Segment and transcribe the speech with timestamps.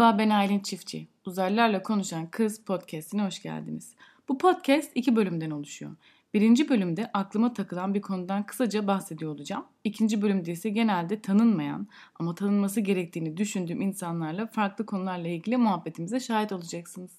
[0.00, 1.08] Merhaba ben Aylin Çiftçi.
[1.26, 3.94] Uzaylılarla Konuşan Kız podcastine hoş geldiniz.
[4.28, 5.96] Bu podcast iki bölümden oluşuyor.
[6.34, 9.64] Birinci bölümde aklıma takılan bir konudan kısaca bahsediyor olacağım.
[9.84, 16.52] İkinci bölümde ise genelde tanınmayan ama tanınması gerektiğini düşündüğüm insanlarla farklı konularla ilgili muhabbetimize şahit
[16.52, 17.10] olacaksınız.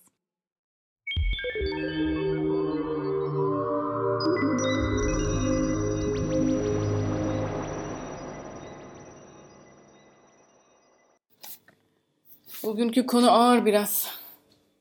[12.64, 14.08] Bugünkü konu ağır biraz.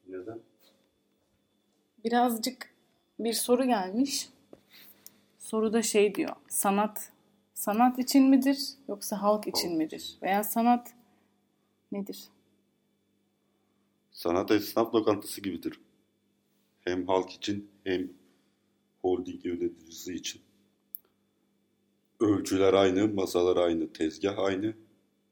[0.08, 0.40] Neden?
[2.04, 2.74] Birazcık
[3.18, 4.28] bir soru gelmiş.
[5.38, 6.36] Soruda şey diyor.
[6.48, 7.12] Sanat
[7.54, 8.58] sanat için midir
[8.88, 10.18] yoksa halk için midir?
[10.22, 10.94] Veya sanat
[11.92, 12.24] nedir?
[14.12, 15.80] Sanat esnaf lokantası gibidir.
[16.80, 18.10] Hem halk için hem
[19.02, 20.42] holding yöneticisi için.
[22.20, 24.74] Ölçüler aynı, masalar aynı, tezgah aynı,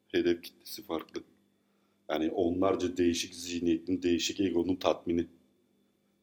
[0.09, 1.23] hedef kitlesi farklı.
[2.11, 5.27] Yani onlarca değişik zihniyetin, değişik egonun tatmini.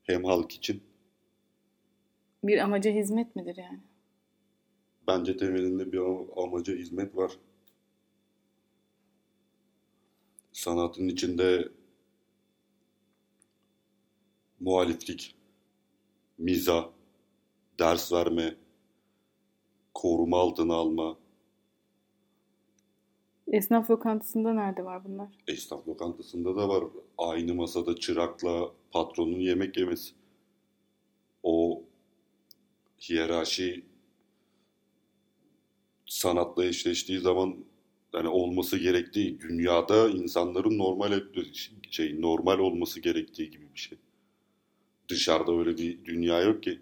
[0.04, 0.84] Hem halk için
[2.44, 3.80] Bir amaca hizmet midir yani?
[5.08, 7.32] bence temelinde bir am- amaca hizmet var.
[10.52, 11.70] Sanatın içinde
[14.60, 15.36] muhaliflik,
[16.38, 16.90] miza,
[17.80, 18.56] ders verme,
[19.94, 21.18] koruma altına alma,
[23.48, 25.30] Esnaf lokantasında nerede var bunlar?
[25.48, 26.84] esnaf lokantasında da var.
[27.18, 30.14] Aynı masada çırakla patronun yemek yemesi.
[31.44, 31.84] O
[33.02, 33.86] hiyerarşi
[36.06, 37.56] sanatla eşleştiği zaman
[38.14, 41.22] yani olması gerektiği dünyada insanların normal
[41.92, 43.98] şey normal olması gerektiği gibi bir şey.
[45.10, 46.82] Dışarıda öyle bir dünya yok ki.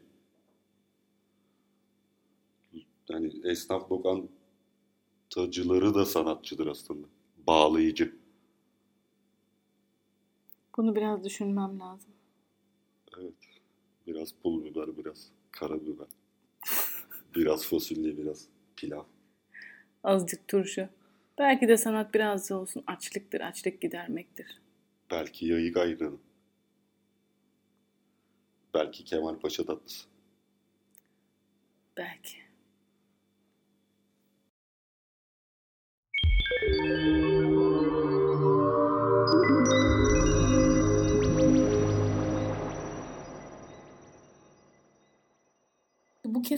[3.10, 3.90] Yani esnaf
[5.38, 7.08] lokantacıları da sanatçıdır aslında.
[7.48, 8.16] Bağlayıcı.
[10.78, 12.12] Bunu biraz düşünmem lazım.
[13.18, 13.34] Evet.
[14.08, 16.08] Biraz pul biber, biraz karabiber.
[17.36, 19.04] Biraz fasulye, biraz pilav.
[20.04, 20.90] Azıcık turşu.
[21.38, 24.62] Belki de sanat biraz da olsun açlıktır, açlık gidermektir.
[25.12, 26.18] Belki yayık ayranı.
[28.74, 30.08] Belki Kemal Paşa tatlısı.
[31.98, 32.43] Belki.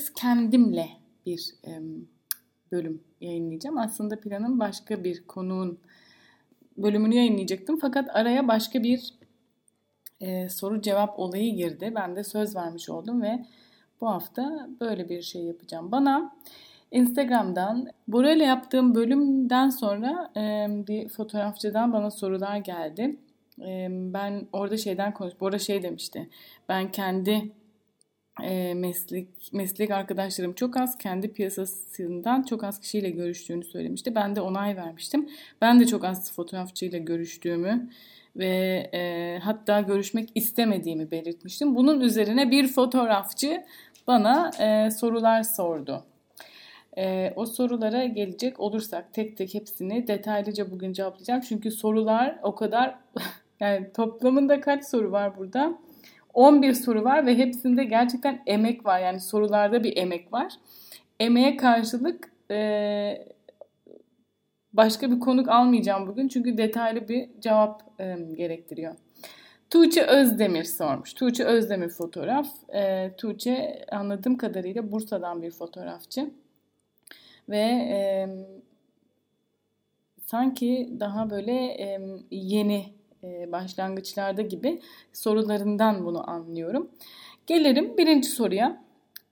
[0.05, 0.89] Kez kendimle
[1.25, 1.55] bir
[2.71, 3.77] bölüm yayınlayacağım.
[3.77, 5.79] Aslında planım başka bir konuğun
[6.77, 7.79] bölümünü yayınlayacaktım.
[7.81, 9.13] Fakat araya başka bir
[10.21, 11.91] e, soru cevap olayı girdi.
[11.95, 13.45] Ben de söz vermiş oldum ve
[14.01, 15.91] bu hafta böyle bir şey yapacağım.
[15.91, 16.35] Bana
[16.91, 23.19] Instagram'dan Bora yaptığım bölümden sonra e, bir fotoğrafçıdan bana sorular geldi.
[23.61, 25.33] E, ben orada şeyden konuş.
[25.39, 26.29] Bora şey demişti.
[26.69, 27.51] Ben kendi
[28.43, 34.15] e, meslek meslek arkadaşlarım çok az kendi piyasasından çok az kişiyle görüştüğünü söylemişti.
[34.15, 35.29] Ben de onay vermiştim.
[35.61, 37.89] Ben de çok az fotoğrafçıyla görüştüğümü
[38.35, 41.75] ve e, hatta görüşmek istemediğimi belirtmiştim.
[41.75, 43.63] Bunun üzerine bir fotoğrafçı
[44.07, 46.03] bana e, sorular sordu.
[46.97, 51.41] E, o sorulara gelecek olursak tek tek hepsini detaylıca bugün cevaplayacağım.
[51.41, 52.95] Çünkü sorular o kadar
[53.59, 55.84] yani toplamında kaç soru var burada?
[56.35, 58.99] 11 soru var ve hepsinde gerçekten emek var.
[58.99, 60.53] Yani sorularda bir emek var.
[61.19, 63.27] Emeğe karşılık e,
[64.73, 66.27] başka bir konuk almayacağım bugün.
[66.27, 68.95] Çünkü detaylı bir cevap e, gerektiriyor.
[69.69, 71.13] Tuğçe Özdemir sormuş.
[71.13, 72.47] Tuğçe Özdemir fotoğraf.
[72.73, 76.31] E, Tuğçe anladığım kadarıyla Bursa'dan bir fotoğrafçı.
[77.49, 78.27] Ve e,
[80.25, 82.85] sanki daha böyle e, yeni
[83.51, 84.81] başlangıçlarda gibi
[85.13, 86.89] sorularından bunu anlıyorum.
[87.47, 88.81] Gelelim birinci soruya.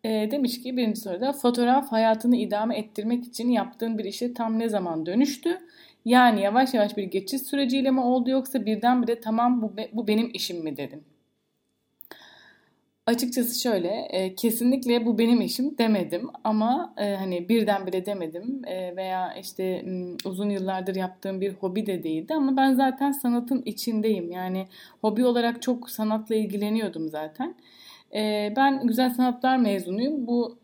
[0.03, 4.69] E, demiş ki birinci soruda fotoğraf hayatını idame ettirmek için yaptığın bir işe tam ne
[4.69, 5.59] zaman dönüştü?
[6.06, 10.31] Yani yavaş yavaş bir geçiş süreciyle mi oldu yoksa birdenbire tamam bu, be- bu benim
[10.33, 11.03] işim mi dedin?
[13.07, 19.33] Açıkçası şöyle, e, kesinlikle bu benim işim demedim ama e, hani birdenbire demedim e, veya
[19.33, 24.31] işte m, uzun yıllardır yaptığım bir hobi de değildi ama ben zaten sanatın içindeyim.
[24.31, 24.67] Yani
[25.01, 27.55] hobi olarak çok sanatla ilgileniyordum zaten.
[28.15, 30.27] E, ben güzel sanatlar mezunuyum.
[30.27, 30.57] Bu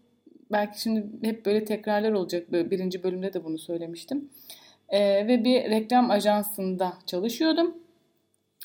[0.52, 2.52] belki şimdi hep böyle tekrarlar olacak.
[2.52, 4.30] Birinci bölümde de bunu söylemiştim.
[4.90, 7.89] E, ve bir reklam ajansında çalışıyordum.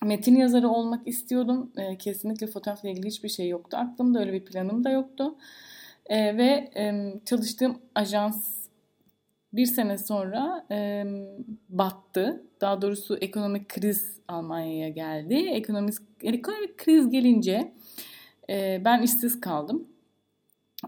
[0.03, 1.73] Metin yazarı olmak istiyordum.
[1.77, 3.77] E, kesinlikle fotoğrafla ilgili hiçbir şey yoktu.
[3.81, 5.35] Aklımda öyle bir planım da yoktu.
[6.07, 8.65] E, ve e, çalıştığım ajans
[9.53, 11.05] bir sene sonra e,
[11.69, 12.45] battı.
[12.61, 15.35] Daha doğrusu ekonomik kriz Almanya'ya geldi.
[15.35, 17.73] Ekonomik, ekonomik kriz gelince
[18.51, 19.89] e, ben işsiz kaldım.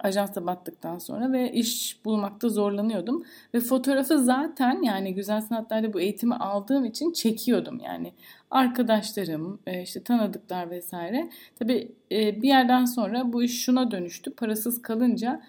[0.03, 3.25] Ajansta battıktan sonra ve iş bulmakta zorlanıyordum.
[3.55, 7.81] Ve fotoğrafı zaten yani güzel sanatlarda bu eğitimi aldığım için çekiyordum.
[7.85, 8.13] Yani
[8.51, 11.29] arkadaşlarım, e, işte tanıdıklar vesaire.
[11.59, 14.35] Tabii e, bir yerden sonra bu iş şuna dönüştü.
[14.35, 15.43] Parasız kalınca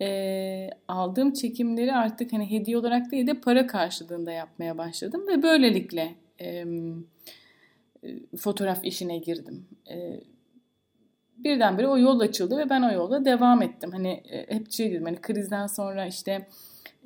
[0.00, 6.14] e, aldığım çekimleri artık hani hediye olarak değil de para karşılığında yapmaya başladım ve böylelikle
[8.38, 9.66] fotoğraf işine girdim.
[9.90, 10.20] E,
[11.44, 13.90] birdenbire o yol açıldı ve ben o yolda devam ettim.
[13.92, 16.48] Hani e, hep şey dedim hani krizden sonra işte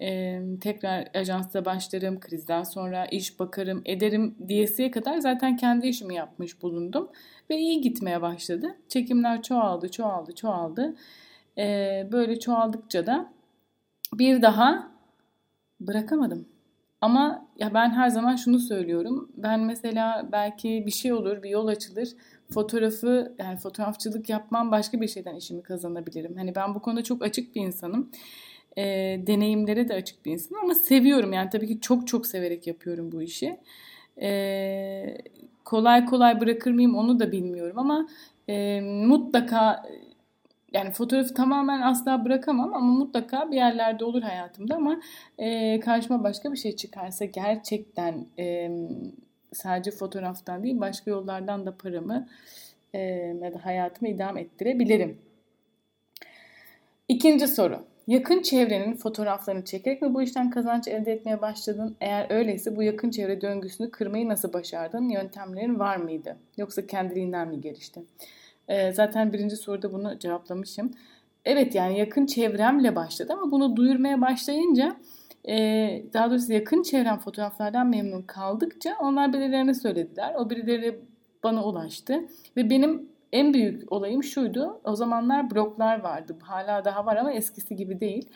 [0.00, 6.62] e, tekrar ajansta başlarım, krizden sonra iş bakarım, ederim diyesiye kadar zaten kendi işimi yapmış
[6.62, 7.08] bulundum.
[7.50, 8.76] Ve iyi gitmeye başladı.
[8.88, 10.94] Çekimler çoğaldı, çoğaldı, çoğaldı.
[11.58, 13.32] E, böyle çoğaldıkça da
[14.14, 14.90] bir daha
[15.80, 16.48] bırakamadım.
[17.00, 19.32] Ama ya ben her zaman şunu söylüyorum.
[19.36, 22.08] Ben mesela belki bir şey olur, bir yol açılır.
[22.54, 26.36] Fotoğrafı yani fotoğrafçılık yapmam başka bir şeyden işimi kazanabilirim.
[26.36, 28.10] Hani ben bu konuda çok açık bir insanım.
[28.76, 28.82] E,
[29.26, 31.32] deneyimlere de açık bir insanım ama seviyorum.
[31.32, 33.56] Yani tabii ki çok çok severek yapıyorum bu işi.
[34.20, 35.18] E,
[35.64, 38.08] kolay kolay bırakır mıyım onu da bilmiyorum ama
[38.48, 39.82] e, mutlaka
[40.72, 45.00] yani fotoğrafı tamamen asla bırakamam ama mutlaka bir yerlerde olur hayatımda ama
[45.38, 48.70] e, karşıma başka bir şey çıkarsa gerçekten e,
[49.54, 52.28] sadece fotoğraftan değil başka yollardan da paramı
[52.94, 52.98] e,
[53.42, 55.18] ya da hayatımı idam ettirebilirim.
[57.08, 57.84] İkinci soru.
[58.06, 61.96] Yakın çevrenin fotoğraflarını çekerek mi bu işten kazanç elde etmeye başladın?
[62.00, 65.08] Eğer öyleyse bu yakın çevre döngüsünü kırmayı nasıl başardın?
[65.08, 66.36] Yöntemlerin var mıydı?
[66.56, 68.02] Yoksa kendiliğinden mi gelişti?
[68.68, 70.94] E, zaten birinci soruda bunu cevaplamışım.
[71.44, 74.96] Evet yani yakın çevremle başladı ama bunu duyurmaya başlayınca
[75.48, 75.54] e,
[76.12, 80.34] daha doğrusu yakın çevrem fotoğraflardan memnun kaldıkça onlar birilerine söylediler.
[80.34, 81.00] O birileri
[81.42, 82.20] bana ulaştı
[82.56, 84.80] ve benim en büyük olayım şuydu.
[84.84, 86.36] O zamanlar bloglar vardı.
[86.42, 88.30] Hala daha var ama eskisi gibi değil.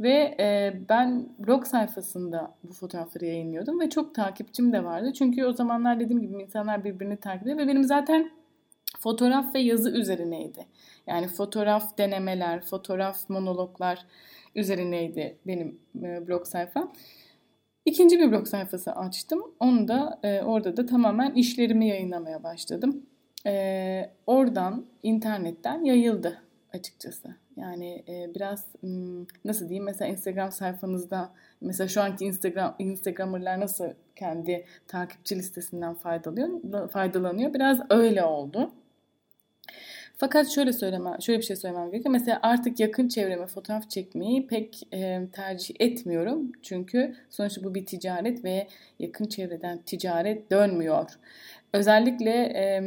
[0.00, 5.12] Ve e, ben blog sayfasında bu fotoğrafları yayınlıyordum ve çok takipçim de vardı.
[5.12, 8.30] Çünkü o zamanlar dediğim gibi insanlar birbirini takip ediyor ve benim zaten
[8.98, 10.66] fotoğraf ve yazı üzerineydi.
[11.06, 14.04] Yani fotoğraf denemeler, fotoğraf monologlar
[14.54, 16.92] üzerineydi benim e, blog sayfam.
[17.84, 19.42] İkinci bir blog sayfası açtım.
[19.60, 23.06] Onu da e, orada da tamamen işlerimi yayınlamaya başladım.
[23.46, 26.42] E, oradan internetten yayıldı
[26.72, 27.28] açıkçası.
[27.56, 28.04] Yani
[28.34, 28.66] biraz
[29.44, 33.84] nasıl diyeyim mesela Instagram sayfanızda mesela şu anki Instagram Instagramerlar nasıl
[34.16, 38.70] kendi takipçi listesinden faydalanıyor faydalanıyor biraz öyle oldu.
[40.18, 42.12] Fakat şöyle söyleme, şöyle bir şey söylemem gerekiyor.
[42.12, 46.52] Mesela artık yakın çevreme fotoğraf çekmeyi pek e, tercih etmiyorum.
[46.62, 48.66] Çünkü sonuçta bu bir ticaret ve
[48.98, 51.10] yakın çevreden ticaret dönmüyor.
[51.72, 52.82] Özellikle e,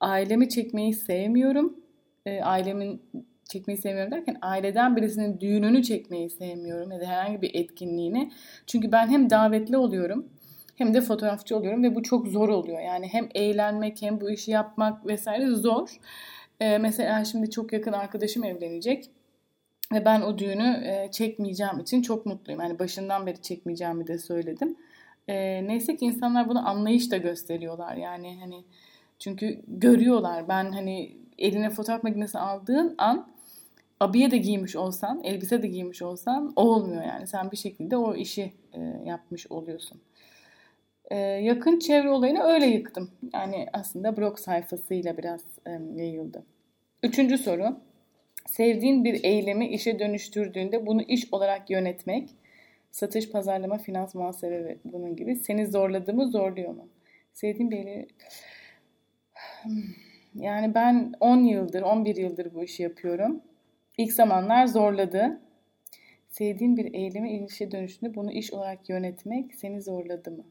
[0.00, 1.76] ailemi çekmeyi sevmiyorum.
[2.26, 3.02] E, ailemin
[3.48, 8.30] çekmeyi sevmiyorum derken aileden birisinin düğününü çekmeyi sevmiyorum ya da herhangi bir etkinliğini.
[8.66, 10.28] Çünkü ben hem davetli oluyorum
[10.78, 12.80] hem de fotoğrafçı oluyorum ve bu çok zor oluyor.
[12.80, 15.98] Yani hem eğlenmek hem bu işi yapmak vesaire zor.
[16.60, 19.10] Ee, mesela şimdi çok yakın arkadaşım evlenecek.
[19.92, 22.60] Ve ben o düğünü e, çekmeyeceğim için çok mutluyum.
[22.60, 24.76] Yani başından beri çekmeyeceğimi de söyledim.
[25.28, 27.96] E, neyse ki insanlar bunu anlayış da gösteriyorlar.
[27.96, 28.64] Yani hani
[29.18, 30.48] çünkü görüyorlar.
[30.48, 33.28] Ben hani eline fotoğraf makinesi aldığın an
[34.00, 37.26] abiye de giymiş olsan, elbise de giymiş olsan olmuyor yani.
[37.26, 40.00] Sen bir şekilde o işi e, yapmış oluyorsun.
[41.10, 43.10] Ee, yakın çevre olayını öyle yıktım.
[43.34, 45.44] Yani aslında blog sayfasıyla biraz
[45.94, 46.44] yayıldı.
[47.02, 47.80] Üçüncü soru.
[48.46, 52.30] Sevdiğin bir eylemi işe dönüştürdüğünde bunu iş olarak yönetmek,
[52.90, 56.88] satış, pazarlama, finans, muhasebe ve bunun gibi seni zorladı mı, zorluyor mu?
[57.32, 58.06] Sevdiğin bir.
[60.34, 63.42] Yani ben 10 yıldır, 11 yıldır bu işi yapıyorum.
[63.98, 65.40] İlk zamanlar zorladı.
[66.28, 70.44] Sevdiğin bir eylemi işe dönüştüğünde bunu iş olarak yönetmek seni zorladı mı?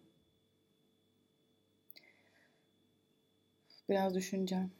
[3.89, 4.71] Biraz düşüneceğim.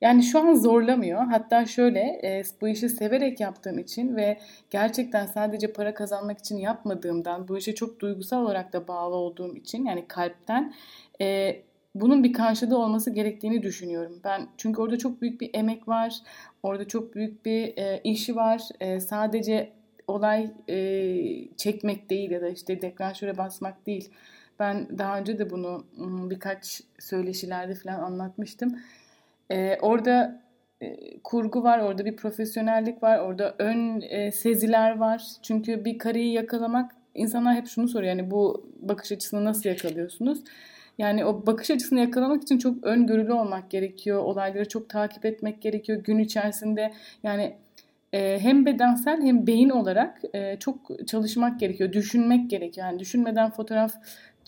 [0.00, 1.26] Yani şu an zorlamıyor.
[1.26, 4.38] Hatta şöyle e, bu işi severek yaptığım için ve
[4.70, 9.84] gerçekten sadece para kazanmak için yapmadığımdan bu işe çok duygusal olarak da bağlı olduğum için
[9.84, 10.74] yani kalpten
[11.20, 11.56] e,
[11.94, 14.20] bunun bir karşılığı olması gerektiğini düşünüyorum.
[14.24, 16.14] Ben çünkü orada çok büyük bir emek var.
[16.62, 18.62] Orada çok büyük bir e, işi var.
[18.80, 19.72] E, sadece
[20.06, 24.10] olay e, çekmek değil ya da işte deklanşöre basmak değil
[24.58, 25.86] ben daha önce de bunu
[26.30, 28.78] birkaç söyleşilerde falan anlatmıştım.
[29.50, 30.42] Ee, orada
[30.80, 35.22] e, kurgu var, orada bir profesyonellik var, orada ön e, seziler var.
[35.42, 40.38] Çünkü bir kareyi yakalamak insanlar hep şunu soruyor yani bu bakış açısını nasıl yakalıyorsunuz?
[40.98, 44.18] Yani o bakış açısını yakalamak için çok öngörülü olmak gerekiyor.
[44.18, 45.98] Olayları çok takip etmek gerekiyor.
[46.04, 47.56] Gün içerisinde yani
[48.12, 51.92] e, hem bedensel hem beyin olarak e, çok çalışmak gerekiyor.
[51.92, 52.86] Düşünmek gerekiyor.
[52.86, 53.94] Yani düşünmeden fotoğraf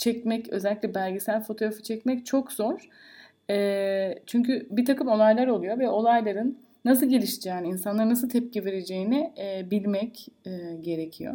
[0.00, 2.88] çekmek, özellikle belgesel fotoğrafı çekmek çok zor.
[3.50, 9.71] E, çünkü bir takım olaylar oluyor ve olayların nasıl gelişeceğini, insanlara nasıl tepki vereceğini e,
[9.71, 11.35] bilmek e, gerekiyor.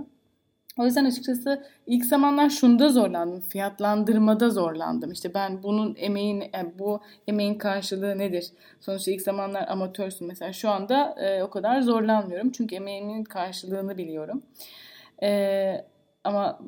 [0.79, 3.41] O yüzden açıkçası ilk zamanlar şunda zorlandım.
[3.41, 5.12] Fiyatlandırmada zorlandım.
[5.12, 8.48] İşte ben bunun emeğin, yani bu emeğin karşılığı nedir?
[8.81, 10.27] Sonuçta ilk zamanlar amatörsün.
[10.27, 12.51] Mesela şu anda e, o kadar zorlanmıyorum.
[12.51, 14.43] Çünkü emeğimin karşılığını biliyorum.
[15.24, 15.86] E,
[16.24, 16.60] ama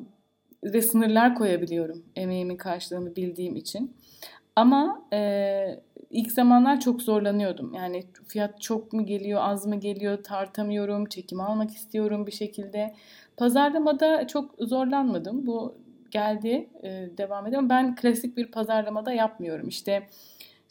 [0.64, 3.96] ve sınırlar koyabiliyorum emeğimin karşılığını bildiğim için.
[4.56, 7.74] Ama e, ilk zamanlar çok zorlanıyordum.
[7.74, 12.94] Yani fiyat çok mu geliyor, az mı geliyor tartamıyorum, çekim almak istiyorum bir şekilde.
[13.36, 15.46] Pazarlamada çok zorlanmadım.
[15.46, 15.74] Bu
[16.10, 16.88] geldi, e,
[17.18, 17.68] devam ediyorum.
[17.68, 19.68] Ben klasik bir pazarlamada yapmıyorum.
[19.68, 20.08] İşte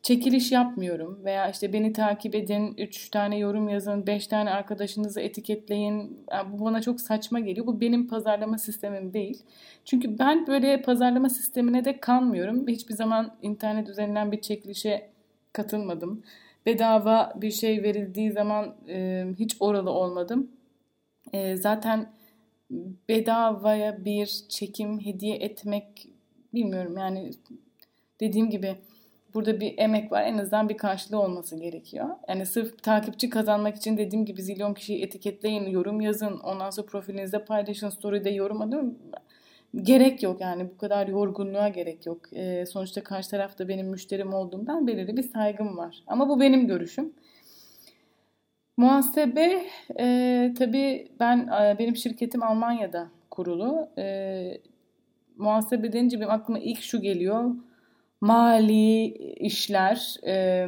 [0.02, 6.26] çekiliş yapmıyorum veya işte beni takip edin, 3 tane yorum yazın, 5 tane arkadaşınızı etiketleyin.
[6.32, 7.68] Yani bu bana çok saçma geliyor.
[7.68, 9.44] Bu benim pazarlama sistemim değil.
[9.86, 12.68] Çünkü ben böyle pazarlama sistemine de kanmıyorum.
[12.68, 15.10] Hiçbir zaman internet üzerinden bir çekilişe
[15.54, 16.24] katılmadım.
[16.66, 20.52] Bedava bir şey verildiği zaman e, hiç oralı olmadım.
[21.34, 22.10] E, zaten
[23.10, 26.08] bedavaya bir çekim hediye etmek
[26.54, 27.32] bilmiyorum yani
[28.20, 28.76] dediğim gibi
[29.38, 32.10] burada bir emek var en azından bir karşılığı olması gerekiyor.
[32.30, 37.46] Yani sırf takipçi kazanmak için dediğim gibi zilyon kişiyi etiketleyin, yorum yazın, ondan sonra profilinizde
[37.46, 38.98] paylaşın, story'de yorum atın.
[39.76, 42.34] Gerek yok yani bu kadar yorgunluğa gerek yok.
[42.34, 46.04] E, sonuçta karşı tarafta benim müşterim olduğundan belirli bir saygım var.
[46.08, 47.14] Ama bu benim görüşüm.
[48.78, 49.66] Muhasebe
[50.00, 53.90] e, tabii ben e, benim şirketim Almanya'da kurulu.
[53.98, 54.58] E,
[55.38, 57.52] muhasebe denince benim aklıma ilk şu geliyor.
[58.22, 59.06] Mali
[59.36, 60.68] işler, e,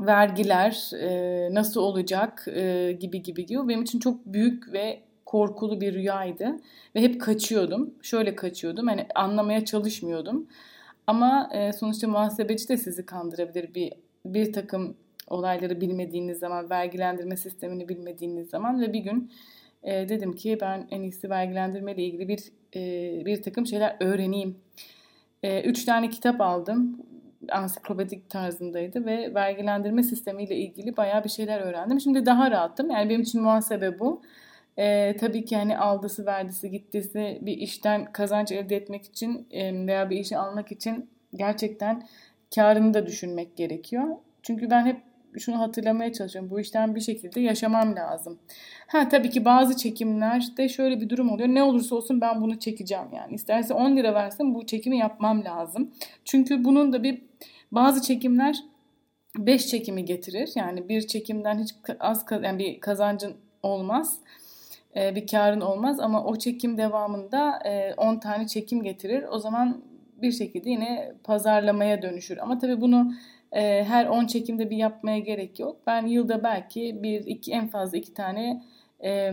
[0.00, 3.68] vergiler e, nasıl olacak e, gibi gibi gibi.
[3.68, 6.56] Benim için çok büyük ve korkulu bir rüyaydı.
[6.96, 7.94] Ve hep kaçıyordum.
[8.02, 8.86] Şöyle kaçıyordum.
[8.86, 10.46] Hani anlamaya çalışmıyordum.
[11.06, 13.74] Ama e, sonuçta muhasebeci de sizi kandırabilir.
[13.74, 13.92] Bir,
[14.24, 14.96] bir takım
[15.28, 19.32] olayları bilmediğiniz zaman, vergilendirme sistemini bilmediğiniz zaman ve bir gün
[19.82, 22.40] e, dedim ki ben en iyisi vergilendirme ile ilgili bir
[22.76, 24.56] e, bir takım şeyler öğreneyim.
[25.42, 26.98] E, üç tane kitap aldım.
[27.52, 32.00] Ansiklopedik tarzındaydı ve vergilendirme sistemiyle ilgili bayağı bir şeyler öğrendim.
[32.00, 32.90] Şimdi daha rahatım.
[32.90, 34.22] Yani benim için muhasebe bu.
[34.76, 40.10] E, tabii ki hani aldısı verdisi gittisi bir işten kazanç elde etmek için e, veya
[40.10, 42.08] bir işi almak için gerçekten
[42.54, 44.04] karını da düşünmek gerekiyor.
[44.42, 46.50] Çünkü ben hep şunu hatırlamaya çalışıyorum.
[46.50, 48.38] Bu işten bir şekilde yaşamam lazım.
[48.86, 51.48] Ha tabii ki bazı çekimlerde şöyle bir durum oluyor.
[51.48, 53.34] Ne olursa olsun ben bunu çekeceğim yani.
[53.34, 55.90] İsterse 10 lira versin bu çekimi yapmam lazım.
[56.24, 57.22] Çünkü bunun da bir
[57.72, 58.56] bazı çekimler
[59.38, 60.50] 5 çekimi getirir.
[60.54, 64.18] Yani bir çekimden hiç az yani bir kazancın olmaz.
[64.96, 67.62] E, bir karın olmaz ama o çekim devamında
[67.96, 69.24] 10 e, tane çekim getirir.
[69.30, 69.82] O zaman
[70.22, 72.38] bir şekilde yine pazarlamaya dönüşür.
[72.38, 73.12] Ama tabii bunu
[73.52, 75.80] e, her 10 çekimde bir yapmaya gerek yok.
[75.86, 78.62] Ben yılda belki bir iki en fazla iki tane
[79.04, 79.32] e,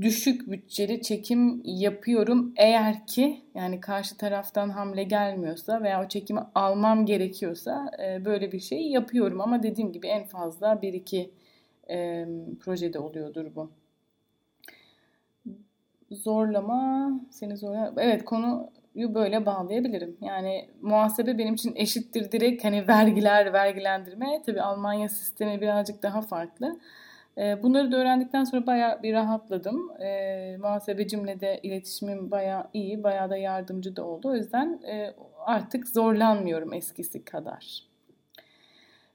[0.00, 2.52] düşük bütçeli çekim yapıyorum.
[2.56, 8.60] Eğer ki yani karşı taraftan hamle gelmiyorsa veya o çekimi almam gerekiyorsa e, böyle bir
[8.60, 9.40] şey yapıyorum.
[9.40, 11.30] Ama dediğim gibi en fazla bir iki
[11.90, 12.26] e,
[12.60, 13.70] projede oluyordur bu.
[16.10, 18.02] Zorlama, seni zorlama.
[18.02, 20.16] Evet konu böyle bağlayabilirim.
[20.20, 24.42] Yani muhasebe benim için eşittir direkt hani vergiler, vergilendirme.
[24.46, 26.80] Tabii Almanya sistemi birazcık daha farklı.
[27.38, 29.90] Ee, bunları da öğrendikten sonra bayağı bir rahatladım.
[30.00, 34.28] E, muhasebecimle de iletişimim bayağı iyi, bayağı da yardımcı da oldu.
[34.28, 37.82] O yüzden e, artık zorlanmıyorum eskisi kadar.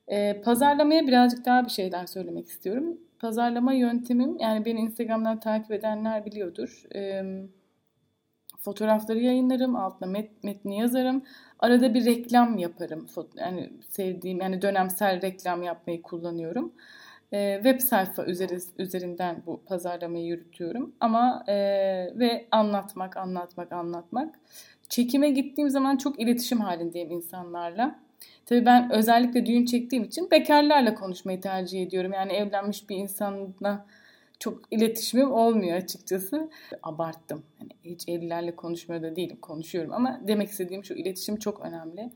[0.07, 2.97] E, pazarlamaya birazcık daha bir şeyler söylemek istiyorum.
[3.19, 6.83] Pazarlama yöntemim, yani beni Instagram'dan takip edenler biliyordur.
[6.91, 7.49] Evet
[8.59, 11.23] fotoğrafları yayınlarım, altına met, metni yazarım.
[11.59, 13.07] Arada bir reklam yaparım.
[13.35, 16.73] Yani sevdiğim yani dönemsel reklam yapmayı kullanıyorum.
[17.31, 20.95] E, web sayfa üzeri, üzerinden bu pazarlamayı yürütüyorum.
[20.99, 21.55] Ama e,
[22.19, 24.39] ve anlatmak, anlatmak, anlatmak.
[24.89, 27.99] Çekime gittiğim zaman çok iletişim halindeyim insanlarla.
[28.45, 32.13] Tabii ben özellikle düğün çektiğim için bekarlarla konuşmayı tercih ediyorum.
[32.13, 33.85] Yani evlenmiş bir insanla
[34.39, 36.49] çok iletişimim olmuyor açıkçası.
[36.83, 37.43] Abarttım.
[37.59, 39.37] Hani hiç evlilerle konuşmuyor da değilim.
[39.41, 42.11] Konuşuyorum ama demek istediğim şu iletişim çok önemli.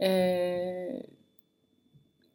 [0.00, 1.02] Ee,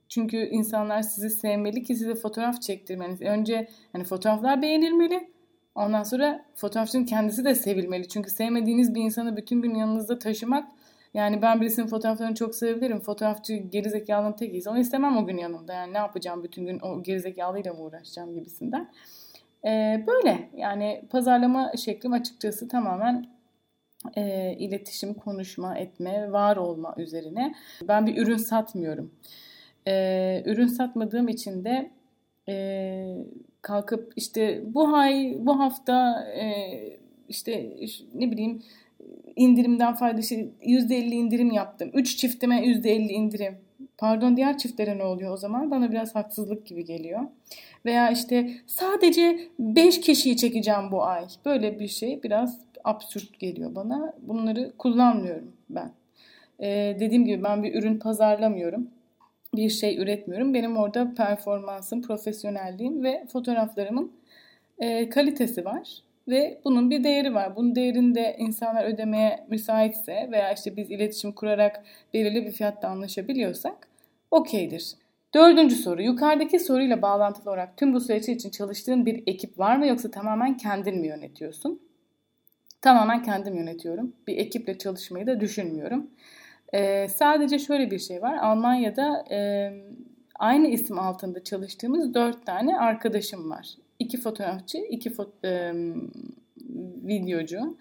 [0.10, 3.22] Çünkü insanlar sizi sevmeli ki size fotoğraf çektirmeniz.
[3.22, 5.30] Önce hani fotoğraflar beğenilmeli.
[5.76, 8.08] Ondan sonra fotoğrafçının kendisi de sevilmeli.
[8.08, 10.68] Çünkü sevmediğiniz bir insanı bütün gün yanınızda taşımak
[11.16, 13.00] yani ben birisinin fotoğraflarını çok sevebilirim.
[13.00, 15.74] Fotoğrafçı gerizekalının tekiyse onu istemem o gün yanımda.
[15.74, 18.92] Yani ne yapacağım bütün gün o gerizekalıyla mı uğraşacağım gibisinden.
[19.66, 23.26] Ee, böyle yani pazarlama şeklim açıkçası tamamen
[24.16, 27.56] e, iletişim, konuşma, etme, var olma üzerine.
[27.88, 29.12] Ben bir ürün satmıyorum.
[29.88, 31.92] E, ürün satmadığım için de
[32.50, 33.18] e,
[33.62, 36.46] kalkıp işte bu ay, bu hafta e,
[37.30, 37.76] işte
[38.14, 38.64] ne bileyim
[39.36, 41.92] indirimden faydası %50 indirim yaptım.
[41.94, 43.58] 3 çiftime %50 indirim.
[43.98, 45.72] Pardon diğer çiftlere ne oluyor o zaman?
[45.72, 47.22] Bana biraz haksızlık gibi geliyor.
[47.86, 51.26] Veya işte sadece 5 kişiyi çekeceğim bu ay.
[51.46, 54.14] Böyle bir şey biraz absürt geliyor bana.
[54.22, 55.92] Bunları kullanmıyorum ben.
[56.60, 58.88] Ee, dediğim gibi ben bir ürün pazarlamıyorum.
[59.56, 60.54] Bir şey üretmiyorum.
[60.54, 64.12] Benim orada performansım, profesyonelliğim ve fotoğraflarımın
[64.80, 66.05] e, kalitesi var.
[66.28, 67.56] Ve bunun bir değeri var.
[67.56, 73.88] Bunun değerini de insanlar ödemeye müsaitse veya işte biz iletişim kurarak belirli bir fiyatta anlaşabiliyorsak
[74.32, 74.96] okeydir.
[75.34, 76.02] Dördüncü soru.
[76.02, 80.58] Yukarıdaki soruyla bağlantılı olarak tüm bu süreç için çalıştığın bir ekip var mı yoksa tamamen
[80.58, 81.82] kendin mi yönetiyorsun?
[82.82, 84.16] Tamamen kendim yönetiyorum.
[84.28, 86.10] Bir ekiple çalışmayı da düşünmüyorum.
[86.74, 88.38] Ee, sadece şöyle bir şey var.
[88.38, 89.70] Almanya'da e,
[90.40, 93.76] aynı isim altında çalıştığımız dört tane arkadaşım var.
[94.00, 95.74] İki fotoğrafçı, iki fo- e,
[97.08, 97.78] videocu.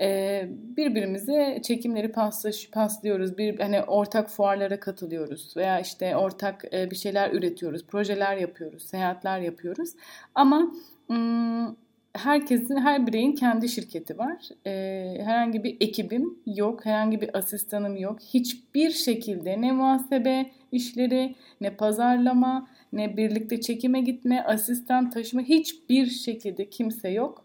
[0.00, 3.38] E, birbirimize çekimleri paslaş, paslıyoruz.
[3.38, 9.40] Bir hani ortak fuarlara katılıyoruz veya işte ortak e, bir şeyler üretiyoruz, projeler yapıyoruz, seyahatler
[9.40, 9.90] yapıyoruz.
[10.34, 10.72] Ama
[11.10, 11.76] ım,
[12.14, 14.48] herkesin, her bireyin kendi şirketi var.
[14.66, 18.20] Ee, herhangi bir ekibim yok, herhangi bir asistanım yok.
[18.34, 26.70] Hiçbir şekilde ne muhasebe işleri, ne pazarlama, ne birlikte çekime gitme, asistan taşıma hiçbir şekilde
[26.70, 27.44] kimse yok.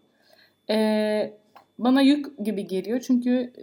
[0.70, 1.32] Ee,
[1.78, 3.62] bana yük gibi geliyor çünkü e,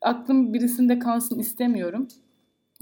[0.00, 2.08] aklım birisinde kalsın istemiyorum.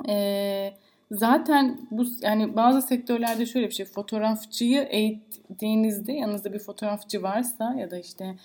[0.08, 0.72] Ee,
[1.10, 7.90] zaten bu yani bazı sektörlerde şöyle bir şey fotoğrafçıyı eğittiğinizde yanınızda bir fotoğrafçı varsa ya
[7.90, 8.36] da işte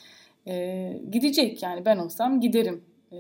[0.48, 2.82] e, gidecek yani ben olsam giderim.
[3.12, 3.18] E,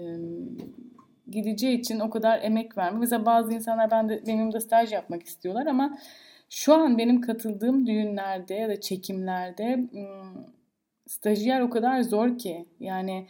[1.32, 3.00] gideceği için o kadar emek verme.
[3.00, 5.98] Mesela bazı insanlar ben de benim de staj yapmak istiyorlar ama
[6.50, 9.80] şu an benim katıldığım düğünlerde ya da çekimlerde
[11.08, 13.28] stajyer o kadar zor ki yani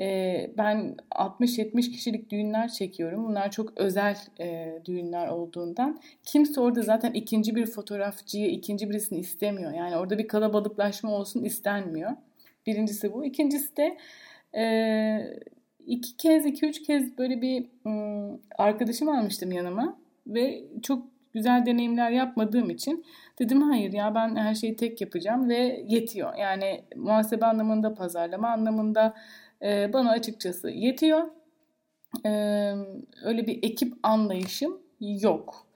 [0.00, 3.24] e, ben 60-70 kişilik düğünler çekiyorum.
[3.24, 9.72] Bunlar çok özel e, düğünler olduğundan kimse orada zaten ikinci bir fotoğrafçıyı, ikinci birisini istemiyor.
[9.72, 12.10] Yani orada bir kalabalıklaşma olsun istenmiyor.
[12.66, 13.24] Birincisi bu.
[13.24, 13.98] İkincisi de
[14.56, 14.64] e,
[15.86, 22.10] iki kez, iki üç kez böyle bir ım, arkadaşım almıştım yanıma ve çok güzel deneyimler
[22.10, 23.04] yapmadığım için
[23.38, 26.34] dedim hayır ya ben her şeyi tek yapacağım ve yetiyor.
[26.36, 29.14] Yani muhasebe anlamında, pazarlama anlamında
[29.62, 31.28] e, bana açıkçası yetiyor.
[32.26, 32.30] E,
[33.24, 35.66] öyle bir ekip anlayışım yok.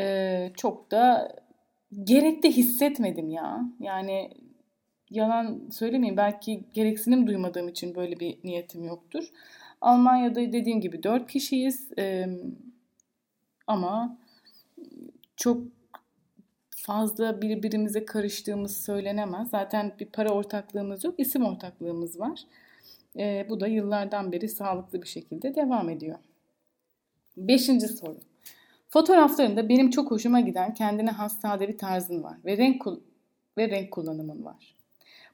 [0.00, 1.32] E, çok da
[2.04, 3.60] gerek de hissetmedim ya.
[3.80, 4.30] Yani
[5.12, 9.24] yalan söylemeyeyim belki gereksinim duymadığım için böyle bir niyetim yoktur.
[9.80, 12.26] Almanya'da dediğim gibi dört kişiyiz e,
[13.66, 14.18] ama
[15.36, 15.62] çok
[16.70, 19.50] fazla birbirimize karıştığımız söylenemez.
[19.50, 22.40] Zaten bir para ortaklığımız yok, isim ortaklığımız var.
[23.18, 26.18] E, bu da yıllardan beri sağlıklı bir şekilde devam ediyor.
[27.36, 28.20] Beşinci soru.
[28.88, 32.86] Fotoğraflarında benim çok hoşuma giden kendine has sade bir tarzın var ve renk
[33.58, 34.81] ve renk kullanımın var.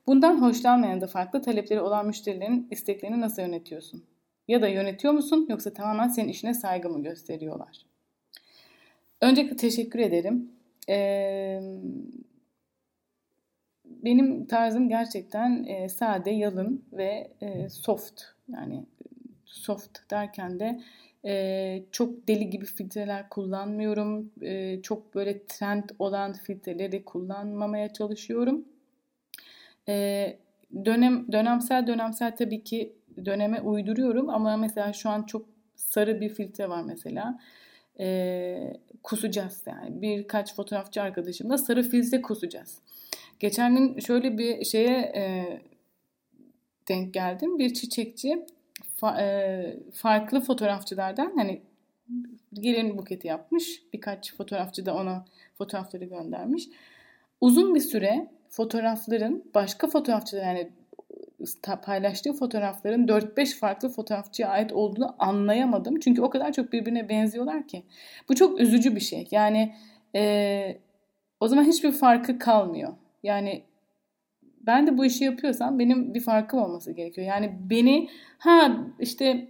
[0.08, 4.04] Bundan hoşlanmayan da farklı talepleri olan müşterilerin isteklerini nasıl yönetiyorsun?
[4.48, 7.86] Ya da yönetiyor musun yoksa tamamen senin işine saygı mı gösteriyorlar?
[9.20, 10.52] Öncelikle teşekkür ederim.
[10.88, 11.60] Ee,
[13.84, 18.22] benim tarzım gerçekten e, sade, yalın ve e, soft.
[18.48, 18.86] Yani
[19.44, 20.80] soft derken de
[21.24, 24.30] e, çok deli gibi filtreler kullanmıyorum.
[24.42, 28.64] E, çok böyle trend olan filtreleri kullanmamaya çalışıyorum.
[29.88, 30.36] E,
[30.84, 35.46] dönem dönemsel dönemsel tabii ki döneme uyduruyorum ama mesela şu an çok
[35.76, 37.40] sarı bir filtre var mesela.
[38.00, 40.02] E, kusacağız yani.
[40.02, 42.78] Birkaç fotoğrafçı arkadaşımla sarı filtre kusacağız.
[43.40, 45.44] Geçen gün şöyle bir şeye e,
[46.88, 47.58] denk geldim.
[47.58, 48.46] Bir çiçekçi
[48.96, 51.62] fa, e, farklı fotoğrafçılardan hani
[52.52, 53.82] gelin buketi yapmış.
[53.92, 55.24] Birkaç fotoğrafçı da ona
[55.58, 56.68] fotoğrafları göndermiş.
[57.40, 60.70] Uzun bir süre fotoğrafların başka fotoğrafçılar yani
[61.82, 66.00] paylaştığı fotoğrafların 4-5 farklı fotoğrafçıya ait olduğunu anlayamadım.
[66.00, 67.82] Çünkü o kadar çok birbirine benziyorlar ki.
[68.28, 69.28] Bu çok üzücü bir şey.
[69.30, 69.74] Yani
[70.14, 70.78] e,
[71.40, 72.92] o zaman hiçbir farkı kalmıyor.
[73.22, 73.62] Yani
[74.60, 77.26] ben de bu işi yapıyorsam benim bir farkım olması gerekiyor.
[77.26, 78.08] Yani beni
[78.38, 79.48] ha işte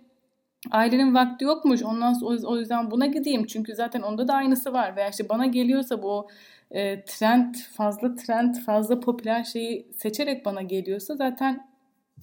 [0.70, 4.96] ailenin vakti yokmuş ondan sonra o yüzden buna gideyim çünkü zaten onda da aynısı var
[4.96, 6.28] veya işte bana geliyorsa bu
[6.70, 11.68] e, trend fazla trend fazla popüler şeyi seçerek bana geliyorsa zaten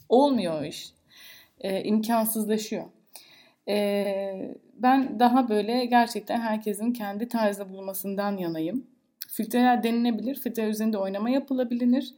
[0.10, 0.94] olmuyor iş.
[1.60, 2.86] E, imkansızlaşıyor.
[3.68, 8.88] E, ben daha böyle gerçekten herkesin kendi tarzı bulmasından yanayım.
[9.28, 10.36] Filtreler denilebilir.
[10.36, 12.16] Filtre üzerinde oynama yapılabilir.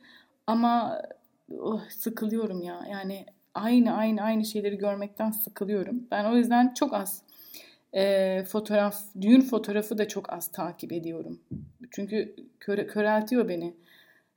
[0.48, 1.02] Ama
[1.60, 2.82] oh, sıkılıyorum ya.
[2.92, 6.08] Yani aynı aynı aynı şeyleri görmekten sıkılıyorum.
[6.12, 7.24] Ben o yüzden çok az
[7.94, 11.40] e, fotoğraf, düğün fotoğrafı da çok az takip ediyorum.
[11.92, 13.74] Çünkü köre, köreltiyor beni.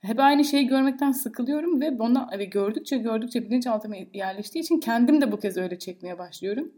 [0.00, 5.32] Hep aynı şeyi görmekten sıkılıyorum ve bana ve gördükçe gördükçe bilinçaltıma yerleştiği için kendim de
[5.32, 6.72] bu kez öyle çekmeye başlıyorum.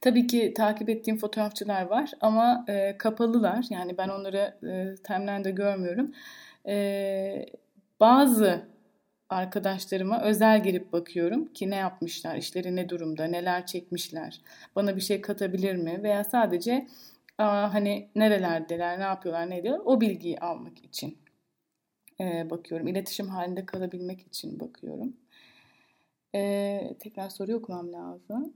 [0.00, 3.64] Tabii ki takip ettiğim fotoğrafçılar var ama e, kapalılar.
[3.70, 6.12] Yani ben onları e, timeline'da görmüyorum.
[6.66, 7.46] E,
[8.00, 8.62] bazı
[9.30, 14.40] arkadaşlarıma özel girip bakıyorum ki ne yapmışlar, işleri ne durumda, neler çekmişler,
[14.76, 16.86] bana bir şey katabilir mi veya sadece
[17.38, 21.18] aa, hani nerelerdeler, ne yapıyorlar, ne diyor o bilgiyi almak için
[22.20, 22.88] e, bakıyorum.
[22.88, 25.16] İletişim halinde kalabilmek için bakıyorum.
[26.34, 28.52] E, tekrar soruyu okumam lazım.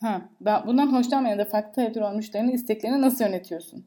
[0.00, 3.86] Ha, ben bundan hoşlanmayan da farklı talepler olan müşterinin isteklerini nasıl yönetiyorsun?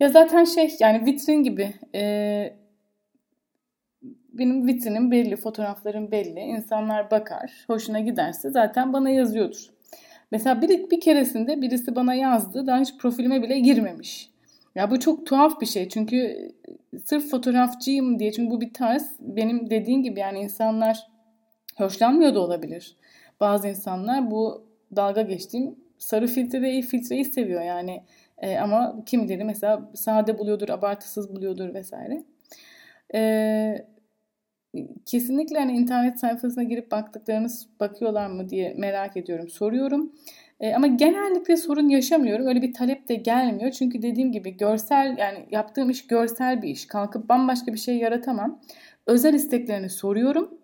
[0.00, 2.61] Ya zaten şey yani vitrin gibi e,
[4.32, 6.40] benim vitrinim belli, fotoğraflarım belli.
[6.40, 9.70] İnsanlar bakar, hoşuna giderse zaten bana yazıyordur.
[10.30, 14.30] Mesela bir, bir keresinde birisi bana yazdı, daha hiç profilime bile girmemiş.
[14.74, 16.16] Ya bu çok tuhaf bir şey çünkü
[16.92, 21.06] e, sırf fotoğrafçıyım diye çünkü bu bir tarz benim dediğim gibi yani insanlar
[21.76, 22.96] hoşlanmıyor da olabilir.
[23.40, 24.66] Bazı insanlar bu
[24.96, 28.02] dalga geçtiğim sarı filtreyi filtreyi seviyor yani
[28.38, 32.22] e, ama kimileri mesela sade buluyordur, abartısız buluyordur vesaire.
[33.14, 33.86] E,
[35.06, 40.12] kesinlikle hani internet sayfasına girip baktıklarınız bakıyorlar mı diye merak ediyorum, soruyorum.
[40.60, 42.46] E, ama genellikle sorun yaşamıyorum.
[42.46, 43.70] Öyle bir talep de gelmiyor.
[43.70, 46.86] Çünkü dediğim gibi görsel yani yaptığım iş görsel bir iş.
[46.86, 48.60] Kalkıp bambaşka bir şey yaratamam.
[49.06, 50.58] Özel isteklerini soruyorum.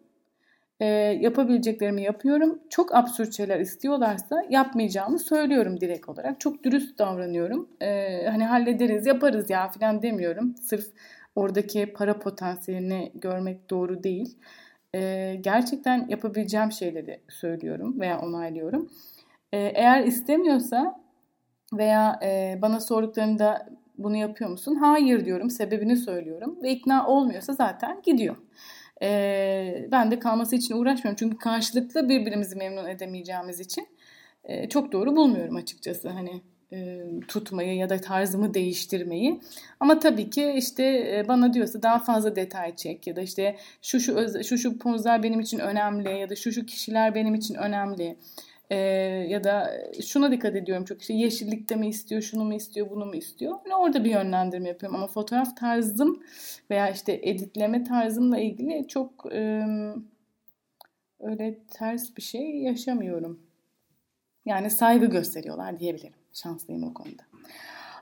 [0.80, 0.86] E,
[1.20, 2.58] yapabileceklerimi yapıyorum.
[2.70, 6.40] Çok absürt şeyler istiyorlarsa yapmayacağımı söylüyorum direkt olarak.
[6.40, 7.68] Çok dürüst davranıyorum.
[7.80, 10.54] E, hani hallederiz, yaparız ya falan demiyorum.
[10.56, 10.86] Sırf
[11.38, 14.38] oradaki para potansiyelini görmek doğru değil.
[14.94, 18.90] E, gerçekten yapabileceğim şeyleri söylüyorum veya onaylıyorum.
[19.52, 21.00] E, eğer istemiyorsa
[21.72, 24.74] veya e, bana sorduklarında bunu yapıyor musun?
[24.74, 28.36] Hayır diyorum, sebebini söylüyorum ve ikna olmuyorsa zaten gidiyor.
[29.02, 33.88] E, ben de kalması için uğraşmıyorum çünkü karşılıklı birbirimizi memnun edemeyeceğimiz için
[34.44, 36.08] e, çok doğru bulmuyorum açıkçası.
[36.08, 36.42] Hani
[37.28, 39.40] tutmayı ya da tarzımı değiştirmeyi.
[39.80, 44.00] Ama tabii ki işte e, bana diyorsa daha fazla detay çek ya da işte şu
[44.00, 47.54] şu öz, şu şu pozlar benim için önemli ya da şu şu kişiler benim için
[47.54, 48.16] önemli.
[48.70, 48.76] E,
[49.28, 49.72] ya da
[50.06, 53.58] şuna dikkat ediyorum çok işte yeşillikte mi istiyor, şunu mu istiyor, bunu mu istiyor.
[53.64, 56.22] Yani orada bir yönlendirme yapıyorum ama fotoğraf tarzım
[56.70, 59.66] veya işte editleme tarzımla ilgili çok e,
[61.20, 63.40] öyle ters bir şey yaşamıyorum.
[64.46, 66.17] Yani saygı gösteriyorlar diyebilirim.
[66.32, 67.22] Şanslıyım o konuda.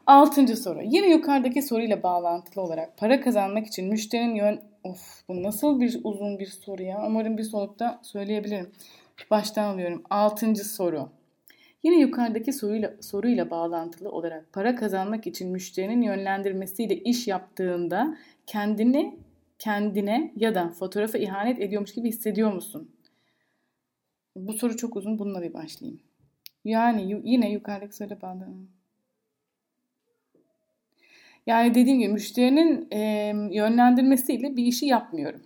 [0.07, 0.83] Altıncı soru.
[0.83, 4.61] Yine yukarıdaki soruyla bağlantılı olarak para kazanmak için müşterinin yön...
[4.85, 7.05] Of bu nasıl bir uzun bir soru ya.
[7.07, 8.71] Umarım bir solukta söyleyebilirim.
[9.31, 10.03] Baştan alıyorum.
[10.11, 11.09] Altıncı soru.
[11.83, 19.19] Yine yukarıdaki soruyla, soruyla bağlantılı olarak para kazanmak için müşterinin yönlendirmesiyle iş yaptığında kendini
[19.59, 22.91] kendine ya da fotoğrafa ihanet ediyormuş gibi hissediyor musun?
[24.37, 25.19] Bu soru çok uzun.
[25.19, 26.01] Bununla bir başlayayım.
[26.67, 28.47] Yani yine yukarıdaki söyle bağlı.
[31.47, 33.01] Yani dediğim gibi müşterinin e,
[33.53, 35.43] yönlendirmesiyle bir işi yapmıyorum.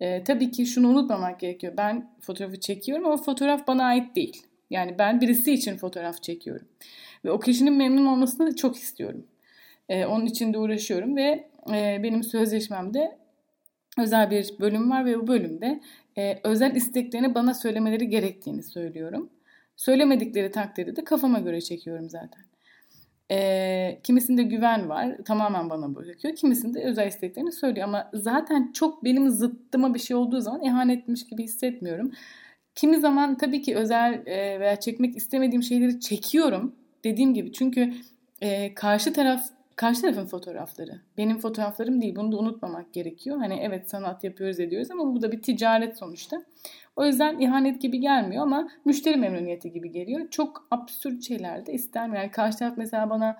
[0.00, 1.74] E, tabii ki şunu unutmamak gerekiyor.
[1.76, 4.46] Ben fotoğrafı çekiyorum ama fotoğraf bana ait değil.
[4.70, 6.68] Yani ben birisi için fotoğraf çekiyorum.
[7.24, 9.26] Ve o kişinin memnun olmasını çok istiyorum.
[9.88, 13.18] E, onun için de uğraşıyorum ve e, benim sözleşmemde
[13.98, 15.80] özel bir bölüm var ve bu bölümde
[16.18, 19.30] e, özel isteklerini bana söylemeleri gerektiğini söylüyorum.
[19.76, 22.42] Söylemedikleri takdirde de kafama göre çekiyorum zaten.
[23.30, 25.16] E, kimisinde güven var.
[25.24, 26.36] Tamamen bana bırakıyor.
[26.36, 27.88] Kimisinde özel isteklerini söylüyor.
[27.88, 32.12] Ama zaten çok benim zıttıma bir şey olduğu zaman ihanetmiş gibi hissetmiyorum.
[32.74, 34.22] Kimi zaman tabii ki özel
[34.60, 36.74] veya çekmek istemediğim şeyleri çekiyorum.
[37.04, 37.94] Dediğim gibi çünkü
[38.40, 39.42] e, karşı taraf
[39.76, 41.00] karşı tarafın fotoğrafları.
[41.18, 42.16] Benim fotoğraflarım değil.
[42.16, 43.38] Bunu da unutmamak gerekiyor.
[43.38, 46.42] Hani evet sanat yapıyoruz ediyoruz ama bu da bir ticaret sonuçta.
[46.96, 50.30] O yüzden ihanet gibi gelmiyor ama müşteri memnuniyeti gibi geliyor.
[50.30, 52.22] Çok absürt şeyler de istemiyor.
[52.22, 53.36] Yani karşı taraf mesela bana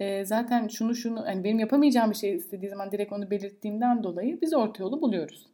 [0.00, 4.40] e, zaten şunu şunu yani benim yapamayacağım bir şey istediği zaman direkt onu belirttiğimden dolayı
[4.40, 5.46] biz orta yolu buluyoruz.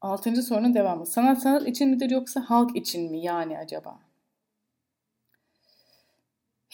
[0.00, 1.06] Altıncı sorunun devamı.
[1.06, 4.09] Sanat sanat için midir yoksa halk için mi yani acaba?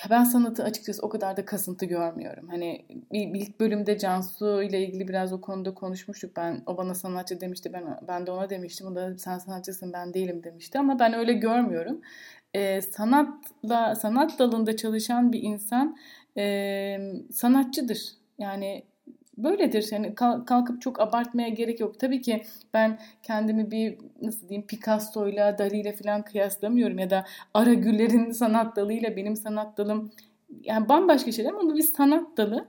[0.05, 2.49] Ya ben sanatı açıkçası o kadar da kasıntı görmüyorum.
[2.49, 6.37] Hani bir, ilk bölümde Cansu ile ilgili biraz o konuda konuşmuştuk.
[6.37, 7.73] Ben o bana sanatçı demişti.
[7.73, 8.87] Ben ben de ona demiştim.
[8.87, 10.79] O da sen sanatçısın ben değilim demişti.
[10.79, 12.01] Ama ben öyle görmüyorum.
[12.55, 15.97] Ee, sanatla sanat dalında çalışan bir insan
[16.37, 16.99] e,
[17.33, 18.13] sanatçıdır.
[18.39, 18.83] Yani
[19.37, 19.89] böyledir.
[19.93, 20.15] Yani
[20.47, 22.01] kalkıp çok abartmaya gerek yok.
[22.01, 22.43] Tabii ki
[22.75, 29.17] ben kendimi bir nasıl diyeyim Picasso'yla, Dali'yle falan kıyaslamıyorum ya da Ara Güller'in sanat dalıyla
[29.17, 30.13] benim sanat dalım
[30.63, 32.69] yani bambaşka şeyler ama bu bir sanat dalı.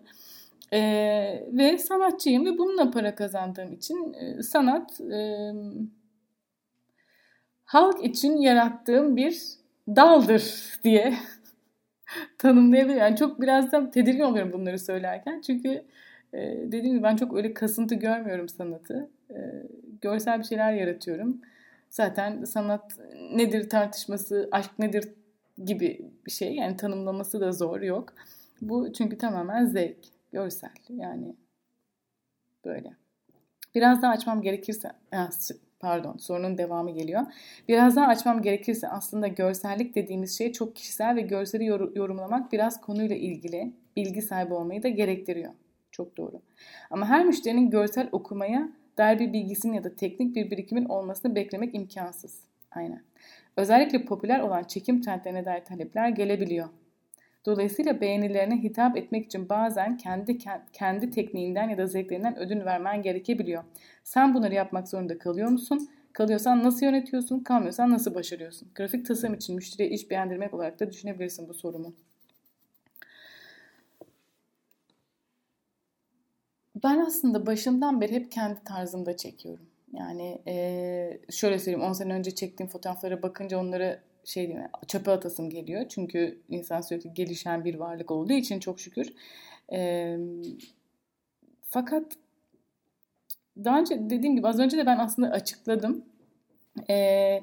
[0.74, 5.52] Ee, ve sanatçıyım ve bununla para kazandığım için e, sanat e,
[7.66, 9.44] halk için yarattığım bir
[9.88, 11.14] daldır diye
[12.38, 13.00] tanımlayabilirim.
[13.00, 15.42] Yani çok biraz da tedirgin oluyorum bunları söylerken.
[15.42, 15.84] Çünkü
[16.34, 19.10] e, dediğim gibi ben çok öyle kasıntı görmüyorum sanatı.
[19.30, 19.36] E,
[20.02, 21.42] görsel bir şeyler yaratıyorum.
[21.90, 23.00] Zaten sanat
[23.32, 25.10] nedir tartışması, aşk nedir
[25.66, 26.56] gibi bir şey.
[26.56, 28.14] Yani tanımlaması da zor yok.
[28.62, 29.98] Bu çünkü tamamen zevk,
[30.32, 31.36] görsel yani
[32.66, 32.94] böyle.
[33.76, 34.92] Biraz daha açmam gerekirse,
[35.80, 37.22] pardon sorunun devamı geliyor.
[37.68, 43.16] Biraz daha açmam gerekirse aslında görsellik dediğimiz şey çok kişisel ve görseli yorumlamak biraz konuyla
[43.16, 45.54] ilgili bilgi sahibi olmayı da gerektiriyor.
[45.98, 46.42] Çok doğru.
[46.90, 51.76] Ama her müşterinin görsel okumaya dair bir bilgisinin ya da teknik bir birikimin olmasını beklemek
[51.76, 52.40] imkansız.
[52.72, 53.02] Aynen.
[53.58, 56.70] Özellikle popüler olan çekim trendlerine dair talepler gelebiliyor.
[57.46, 60.38] Dolayısıyla beğenilerine hitap etmek için bazen kendi
[60.74, 63.64] kendi tekniğinden ya da zevklerinden ödün vermen gerekebiliyor.
[64.04, 65.90] Sen bunları yapmak zorunda kalıyor musun?
[66.14, 67.40] Kalıyorsan nasıl yönetiyorsun?
[67.40, 68.70] Kalmıyorsan nasıl başarıyorsun?
[68.76, 71.94] Grafik tasarım için müşteriye iş beğendirmek olarak da düşünebilirsin bu sorumu.
[76.84, 79.66] Ben aslında başından beri hep kendi tarzımda çekiyorum.
[79.94, 85.50] Yani e, şöyle söyleyeyim 10 sene önce çektiğim fotoğraflara bakınca onları şey diyeyim çöpe atasım
[85.50, 85.86] geliyor.
[85.90, 89.14] Çünkü insan sürekli gelişen bir varlık olduğu için çok şükür.
[89.74, 90.18] E,
[91.62, 92.14] fakat
[93.64, 96.06] daha önce dediğim gibi az önce de ben aslında açıkladım.
[96.90, 97.40] E,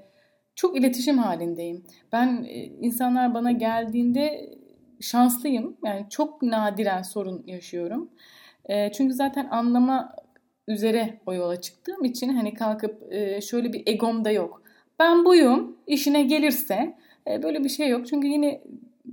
[0.55, 1.85] çok iletişim halindeyim.
[2.13, 4.55] Ben e, insanlar bana geldiğinde
[5.01, 5.77] şanslıyım.
[5.85, 8.11] Yani çok nadiren sorun yaşıyorum.
[8.69, 10.13] E, çünkü zaten anlama
[10.69, 14.63] üzere o yola çıktığım için hani kalkıp e, şöyle bir egom da yok.
[14.99, 16.95] Ben buyum işine gelirse
[17.31, 18.07] e, böyle bir şey yok.
[18.07, 18.61] Çünkü yine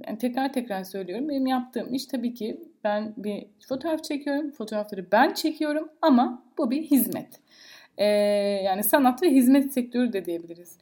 [0.07, 4.51] yani tekrar tekrar söylüyorum benim yaptığım iş tabii ki ben bir fotoğraf çekiyorum.
[4.51, 7.39] Fotoğrafları ben çekiyorum ama bu bir hizmet.
[7.97, 8.05] E,
[8.65, 10.77] yani sanat ve hizmet sektörü de diyebiliriz.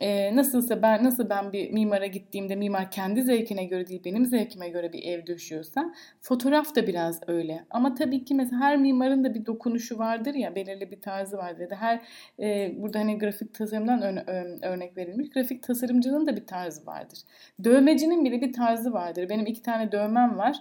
[0.00, 4.68] E, nasılsa ben nasıl ben bir mimara gittiğimde mimar kendi zevkine göre değil benim zevkime
[4.68, 7.64] göre bir ev döşüyorsa fotoğraf da biraz öyle.
[7.70, 11.60] Ama tabii ki mesela her mimarın da bir dokunuşu vardır ya belirli bir tarzı vardır.
[11.60, 12.00] Ya da her
[12.40, 14.16] e, burada hani grafik tasarımdan ör,
[14.62, 17.18] örnek verilmiş grafik tasarımcının da bir tarzı vardır.
[17.64, 19.28] Dövmecinin bile bir tarzı vardır.
[19.28, 20.56] Benim iki tane dövmem var.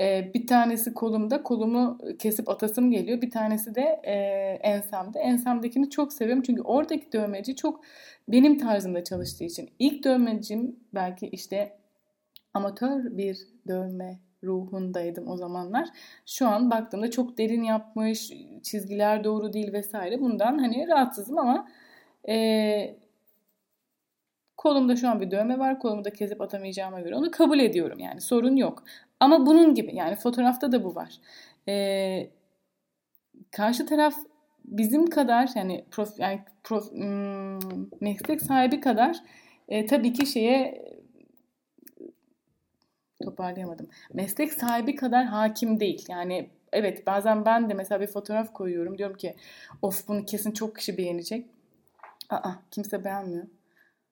[0.00, 3.20] E, bir tanesi kolumda, kolumu kesip atasım geliyor.
[3.22, 4.14] Bir tanesi de e,
[4.62, 5.18] ensemde.
[5.18, 7.80] Ensemdekini çok seviyorum çünkü oradaki dövmeci çok
[8.28, 9.70] benim tarzımda çalıştığı için.
[9.78, 11.76] İlk dövmecim belki işte
[12.54, 15.88] amatör bir dövme ruhundaydım o zamanlar.
[16.26, 20.20] Şu an baktığımda çok derin yapmış, çizgiler doğru değil vesaire.
[20.20, 21.68] Bundan hani rahatsızım ama
[22.28, 22.96] e,
[24.56, 25.78] kolumda şu an bir dövme var.
[25.78, 28.84] Kolumu da kesip atamayacağıma göre onu kabul ediyorum yani sorun yok.
[29.22, 31.20] Ama bunun gibi yani fotoğrafta da bu var.
[31.68, 32.30] E,
[33.50, 34.14] karşı taraf
[34.64, 39.16] bizim kadar yani prof, yani prof, hmm, meslek sahibi kadar
[39.68, 40.84] e, tabii ki şeye
[43.24, 43.88] toparlayamadım.
[44.12, 46.06] Meslek sahibi kadar hakim değil.
[46.08, 48.98] Yani evet bazen ben de mesela bir fotoğraf koyuyorum.
[48.98, 49.36] Diyorum ki
[49.82, 51.46] of bunu kesin çok kişi beğenecek.
[52.30, 53.44] Aa kimse beğenmiyor.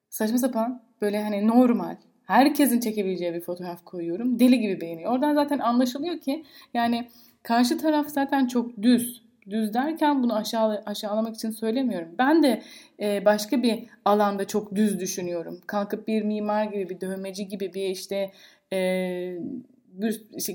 [0.09, 1.95] Saçma sapan böyle hani normal
[2.31, 4.39] herkesin çekebileceği bir fotoğraf koyuyorum.
[4.39, 5.11] Deli gibi beğeniyor.
[5.11, 7.07] Oradan zaten anlaşılıyor ki yani
[7.43, 12.09] karşı taraf zaten çok düz düz derken bunu aşağı, aşağılamak için söylemiyorum.
[12.17, 12.61] Ben de
[12.99, 15.59] e, başka bir alanda çok düz düşünüyorum.
[15.67, 18.31] Kalkıp bir mimar gibi, bir dövmeci gibi bir işte
[18.73, 18.79] e,
[19.93, 20.53] bir, işte,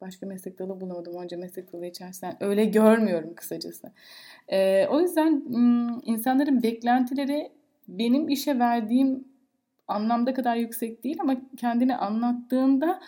[0.00, 2.36] başka meslek dalı bulamadım önce meslek dalı içerisinden.
[2.40, 3.92] Öyle görmüyorum kısacası.
[4.48, 5.42] E, o yüzden
[6.04, 7.50] insanların beklentileri
[7.88, 9.31] benim işe verdiğim
[9.88, 13.00] anlamda kadar yüksek değil ama kendini anlattığında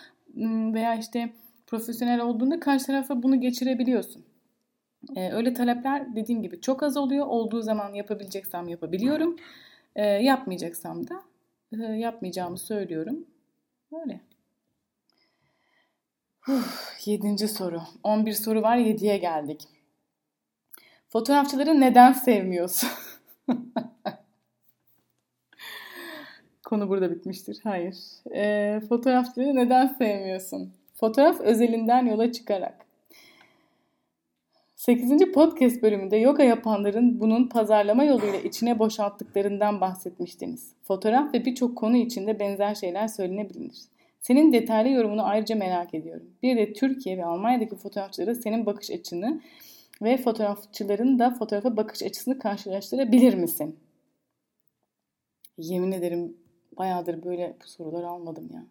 [0.73, 1.33] veya işte
[1.67, 4.25] profesyonel olduğunda karşı tarafa bunu geçirebiliyorsun.
[5.15, 7.25] Ee, öyle talepler dediğim gibi çok az oluyor.
[7.25, 9.35] Olduğu zaman yapabileceksem yapabiliyorum.
[9.95, 11.23] Ee, yapmayacaksam da
[11.71, 13.25] e, yapmayacağımı söylüyorum.
[13.91, 14.21] Böyle.
[16.47, 17.81] Uf, yedinci soru.
[18.03, 18.77] 11 soru var.
[18.77, 19.61] Yediye geldik.
[21.07, 22.89] Fotoğrafçıları neden sevmiyorsun?
[26.65, 27.59] Konu burada bitmiştir.
[27.63, 27.95] Hayır.
[28.35, 30.73] E, fotoğrafçıları neden sevmiyorsun?
[30.93, 32.85] Fotoğraf özelinden yola çıkarak.
[34.75, 35.31] 8.
[35.33, 40.71] podcast bölümünde yoga yapanların bunun pazarlama yoluyla içine boşalttıklarından bahsetmiştiniz.
[40.83, 43.75] Fotoğraf ve birçok konu içinde benzer şeyler söylenebilir.
[44.19, 46.29] Senin detaylı yorumunu ayrıca merak ediyorum.
[46.43, 49.41] Bir de Türkiye ve Almanya'daki fotoğrafçılara senin bakış açını
[50.01, 53.79] ve fotoğrafçıların da fotoğrafa bakış açısını karşılaştırabilir misin?
[55.57, 56.37] Yemin ederim
[56.77, 58.65] bayağıdır böyle sorular almadım ya.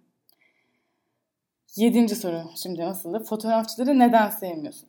[1.76, 3.24] Yedinci soru şimdi nasıldı?
[3.24, 4.88] Fotoğrafçıları neden sevmiyorsun?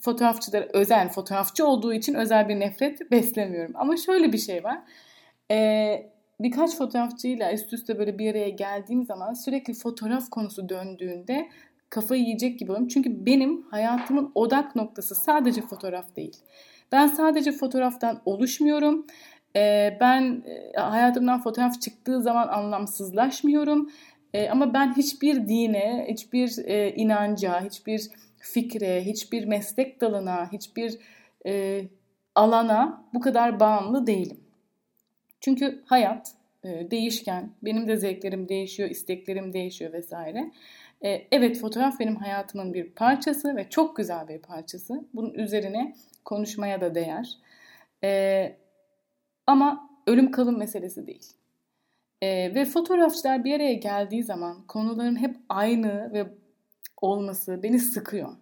[0.00, 3.72] Fotoğrafçıları özel, fotoğrafçı olduğu için özel bir nefret beslemiyorum.
[3.74, 4.78] Ama şöyle bir şey var.
[5.50, 11.48] Ee, birkaç fotoğrafçıyla üst üste böyle bir araya geldiğim zaman sürekli fotoğraf konusu döndüğünde
[11.90, 12.88] kafayı yiyecek gibi oluyorum.
[12.88, 16.36] Çünkü benim hayatımın odak noktası sadece fotoğraf değil.
[16.92, 19.06] Ben sadece fotoğraftan oluşmuyorum.
[19.56, 23.90] Ee, ben e, hayatımdan fotoğraf çıktığı zaman anlamsızlaşmıyorum.
[24.34, 30.98] Ee, ama ben hiçbir dine, hiçbir e, inanca, hiçbir fikre, hiçbir meslek dalına, hiçbir
[31.46, 31.84] e,
[32.34, 34.40] alana bu kadar bağımlı değilim.
[35.40, 40.50] Çünkü hayat değişken, benim de zevklerim değişiyor, isteklerim değişiyor vesaire.
[41.32, 45.04] evet fotoğraf benim hayatımın bir parçası ve çok güzel bir parçası.
[45.14, 47.38] Bunun üzerine konuşmaya da değer.
[49.46, 51.32] Ama ölüm kalım meselesi değil.
[52.22, 56.26] E, ve fotoğrafçılar bir araya geldiği zaman konuların hep aynı ve
[57.00, 58.36] olması beni sıkıyor.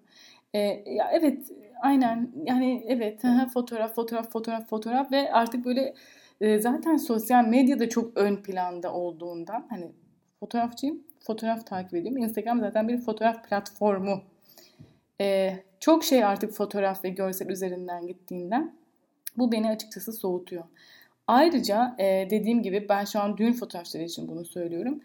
[0.54, 3.22] E, ya evet aynen yani evet
[3.54, 5.94] fotoğraf fotoğraf fotoğraf fotoğraf ve artık böyle
[6.40, 9.92] e, zaten sosyal medyada çok ön planda olduğundan hani
[10.40, 12.22] fotoğrafçıyım fotoğraf takip ediyorum.
[12.22, 14.22] Instagram zaten bir fotoğraf platformu.
[15.20, 18.74] E, çok şey artık fotoğraf ve görsel üzerinden gittiğinden
[19.36, 20.64] bu beni açıkçası soğutuyor.
[21.26, 25.00] Ayrıca e, dediğim gibi ben şu an düğün fotoğrafları için bunu söylüyorum.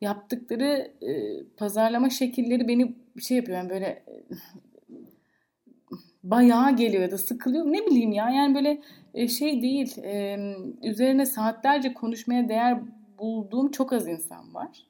[0.00, 4.22] Yaptıkları e, pazarlama şekilleri beni şey yapıyor yani böyle e,
[6.22, 7.64] bayağı geliyor ya da sıkılıyor.
[7.64, 8.80] Ne bileyim ya yani böyle
[9.14, 10.38] e, şey değil e,
[10.82, 12.78] üzerine saatlerce konuşmaya değer
[13.18, 14.86] bulduğum çok az insan var.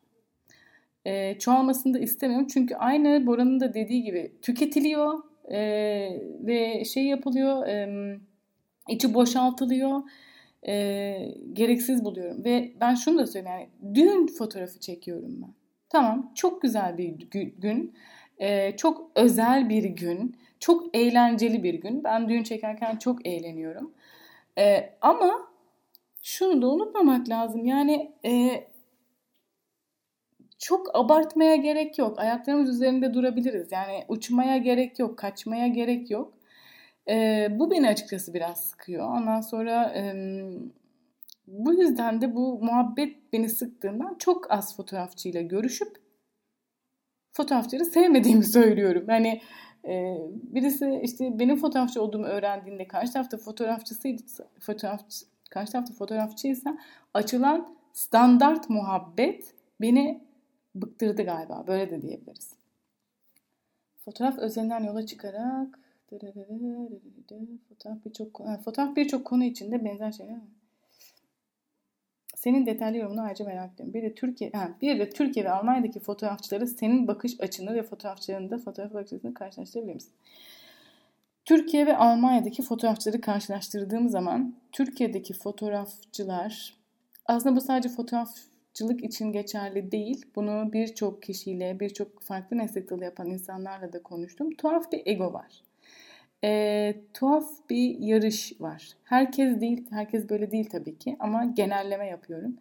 [1.04, 5.58] E, çoğalmasını da istemiyorum çünkü aynı Bora'nın da dediği gibi tüketiliyor e,
[6.40, 7.88] ve şey yapılıyor e,
[8.88, 10.02] içi boşaltılıyor
[10.68, 12.44] e, gereksiz buluyorum.
[12.44, 15.54] Ve ben şunu da söyleyeyim yani düğün fotoğrafı çekiyorum ben.
[15.88, 17.08] Tamam çok güzel bir
[17.58, 17.94] gün.
[18.38, 20.36] E, çok özel bir gün.
[20.60, 22.04] Çok eğlenceli bir gün.
[22.04, 23.94] Ben düğün çekerken çok eğleniyorum.
[24.58, 25.48] E, ama
[26.22, 27.64] şunu da unutmamak lazım.
[27.64, 28.64] Yani e,
[30.58, 32.18] çok abartmaya gerek yok.
[32.18, 33.72] Ayaklarımız üzerinde durabiliriz.
[33.72, 36.33] Yani uçmaya gerek yok, kaçmaya gerek yok.
[37.08, 39.08] E, bu beni açıkçası biraz sıkıyor.
[39.08, 40.14] Ondan sonra e,
[41.46, 45.96] bu yüzden de bu muhabbet beni sıktığından çok az fotoğrafçıyla görüşüp
[47.32, 49.04] fotoğrafçıları sevmediğimi söylüyorum.
[49.08, 49.40] Yani
[49.84, 54.22] e, birisi işte benim fotoğrafçı olduğumu öğrendiğinde karşı tarafta fotoğrafçısıydı,
[54.60, 56.78] fotoğrafçı, karşı tarafta fotoğrafçıysa
[57.14, 60.24] açılan standart muhabbet beni
[60.74, 61.64] bıktırdı galiba.
[61.66, 62.52] Böyle de diyebiliriz.
[64.04, 65.78] Fotoğraf özelinden yola çıkarak
[66.10, 70.38] Fotoğraf birçok fotoğraf birçok konu içinde benzer şeyler.
[72.36, 73.94] Senin detaylı yorumunu ayrıca merak ediyorum.
[73.94, 78.50] Bir de Türkiye, ha, bir de Türkiye ve Almanya'daki fotoğrafçıları senin bakış açını ve fotoğrafçıların
[78.50, 80.12] da fotoğraf bakış açısını karşılaştırabilir misin?
[81.44, 86.74] Türkiye ve Almanya'daki fotoğrafçıları karşılaştırdığım zaman Türkiye'deki fotoğrafçılar
[87.26, 90.26] aslında bu sadece fotoğrafçılık için geçerli değil.
[90.36, 94.50] Bunu birçok kişiyle, birçok farklı meslek dalı yapan insanlarla da konuştum.
[94.50, 95.63] Tuhaf bir ego var
[96.44, 98.88] e, tuhaf bir yarış var.
[99.04, 102.56] Herkes değil, herkes böyle değil tabii ki ama genelleme yapıyorum.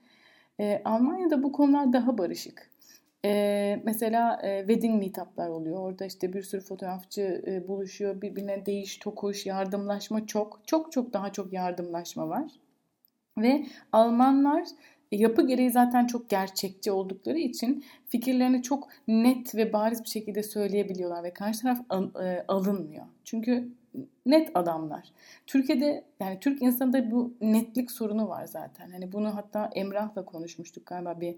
[0.60, 2.70] E, Almanya'da bu konular daha barışık.
[3.26, 5.80] E, mesela e, wedding meetup'lar oluyor.
[5.80, 8.22] Orada işte bir sürü fotoğrafçı e, buluşuyor.
[8.22, 10.62] Birbirine değiş, tokuş, yardımlaşma çok.
[10.68, 12.52] Çok çok daha çok yardımlaşma var.
[13.38, 14.64] Ve Almanlar
[15.18, 21.24] yapı gereği zaten çok gerçekçi oldukları için fikirlerini çok net ve bariz bir şekilde söyleyebiliyorlar
[21.24, 21.80] ve karşı taraf
[22.22, 23.06] e, alınmıyor.
[23.24, 23.70] Çünkü
[24.26, 25.12] net adamlar.
[25.48, 28.92] Türkiye'de yani Türk insanında bu netlik sorunu var zaten.
[28.92, 31.36] Hani bunu hatta Emrah'la konuşmuştuk galiba bir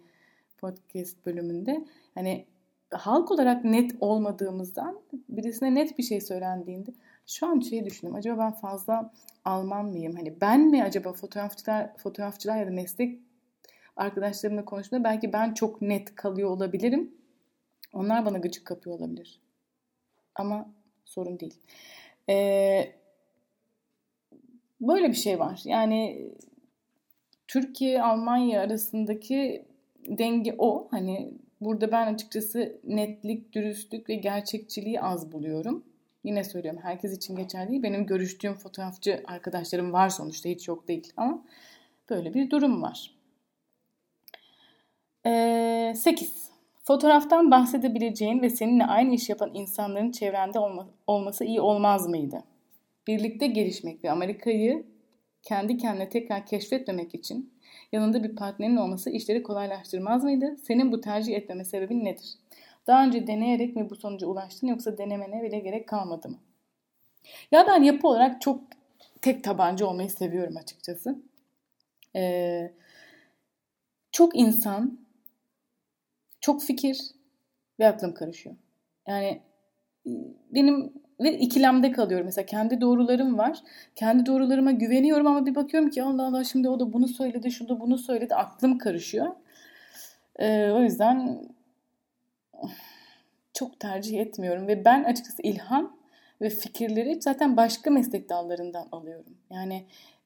[0.57, 1.86] podcast bölümünde.
[2.15, 2.45] Hani
[2.91, 4.99] halk olarak net olmadığımızdan
[5.30, 6.93] birisine net bir şey söylendiğinde
[7.28, 8.15] şu an şey düşündüm.
[8.15, 9.11] Acaba ben fazla
[9.45, 10.15] Alman mıyım?
[10.15, 13.19] Hani ben mi acaba fotoğrafçılar, fotoğrafçılar ya da meslek
[13.96, 17.16] arkadaşlarımla konuştuğumda belki ben çok net kalıyor olabilirim.
[17.93, 19.41] Onlar bana gıcık kapıyor olabilir.
[20.36, 20.74] Ama
[21.06, 21.60] sorun değil.
[22.30, 22.96] Ee,
[24.82, 25.62] böyle bir şey var.
[25.66, 26.32] Yani
[27.48, 29.66] Türkiye Almanya arasındaki
[30.08, 30.88] denge o.
[30.91, 35.84] Hani burada ben açıkçası netlik, dürüstlük ve gerçekçiliği az buluyorum.
[36.24, 37.84] Yine söylüyorum herkes için geçerli değil.
[37.84, 41.46] Benim görüştüğüm fotoğrafçı arkadaşlarım var sonuçta hiç yok değil ama
[42.10, 43.14] böyle bir durum var.
[45.26, 46.49] Ee, 8.
[46.84, 52.43] Fotoğraftan bahsedebileceğin ve seninle aynı iş yapan insanların çevrende olma, olması iyi olmaz mıydı?
[53.07, 54.86] Birlikte gelişmek ve Amerika'yı
[55.43, 57.53] kendi kendine tekrar keşfetmemek için
[57.91, 60.57] yanında bir partnerin olması işleri kolaylaştırmaz mıydı?
[60.63, 62.34] Senin bu tercih etmeme sebebin nedir?
[62.88, 66.38] Daha önce deneyerek mi bu sonuca ulaştın yoksa denemene bile gerek kalmadı mı?
[67.51, 68.61] Ya ben yapı olarak çok
[69.21, 71.19] tek tabanca olmayı seviyorum açıkçası.
[72.15, 72.71] Ee,
[74.11, 75.05] çok insan,
[76.46, 76.98] çok fikir
[77.80, 78.56] ve aklım karışıyor.
[79.08, 79.41] Yani
[80.52, 82.26] benim ve ikilemde kalıyorum.
[82.26, 83.64] Mesela kendi doğrularım var.
[83.96, 87.70] Kendi doğrularıma güveniyorum ama bir bakıyorum ki Allah Allah şimdi o da bunu söyledi, şu
[87.70, 88.36] da bunu söyledi.
[88.36, 89.36] Aklım karışıyor.
[90.39, 91.48] Ee, o yüzden
[93.54, 95.98] çok tercih etmiyorum ve ben açıkçası ilham
[96.41, 99.38] ve fikirleri zaten başka meslek dallarından alıyorum.
[99.50, 99.86] Yani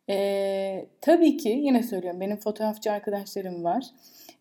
[0.10, 3.86] e, tabii ki yine söylüyorum benim fotoğrafçı arkadaşlarım var.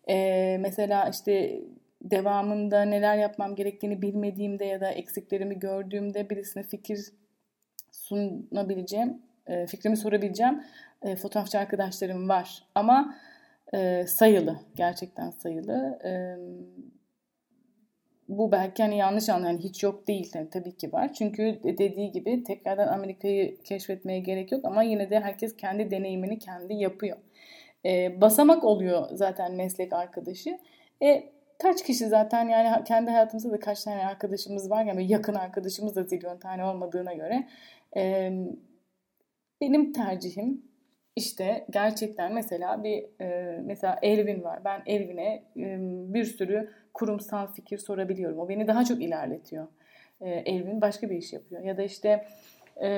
[0.09, 1.61] E, mesela işte
[2.01, 6.99] devamında neler yapmam gerektiğini bilmediğimde ya da eksiklerimi gördüğümde birisine fikir
[7.91, 9.21] sunabileceğim,
[9.67, 10.63] fikrimi sorabileceğim
[11.01, 12.63] e, fotoğrafçı arkadaşlarım var.
[12.75, 13.15] Ama
[13.73, 15.99] e, sayılı, gerçekten sayılı.
[16.05, 16.11] E,
[18.29, 21.13] bu belki hani yanlış anlayan yani hiç yok değil yani tabii ki var.
[21.13, 26.73] Çünkü dediği gibi tekrardan Amerika'yı keşfetmeye gerek yok ama yine de herkes kendi deneyimini kendi
[26.73, 27.17] yapıyor.
[27.85, 30.59] E, basamak oluyor zaten meslek arkadaşı.
[31.03, 31.23] E,
[31.59, 36.03] kaç kişi zaten yani kendi hayatımızda da kaç tane arkadaşımız var yani yakın arkadaşımız da
[36.03, 37.47] zilyon tane olmadığına göre
[37.97, 38.31] e,
[39.61, 40.68] benim tercihim
[41.15, 44.59] işte gerçekten mesela bir e, mesela Elvin var.
[44.65, 45.77] Ben Elvin'e e,
[46.13, 48.39] bir sürü kurumsal fikir sorabiliyorum.
[48.39, 49.67] O beni daha çok ilerletiyor.
[50.21, 51.63] E, Elvin başka bir iş yapıyor.
[51.63, 52.25] Ya da işte
[52.81, 52.89] e,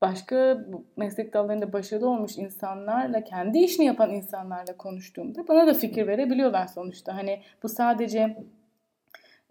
[0.00, 0.64] başka
[0.96, 7.14] meslek dallarında başarılı olmuş insanlarla, kendi işini yapan insanlarla konuştuğumda bana da fikir verebiliyorlar sonuçta.
[7.16, 8.36] Hani bu sadece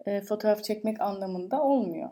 [0.06, 2.10] e, fotoğraf çekmek anlamında olmuyor.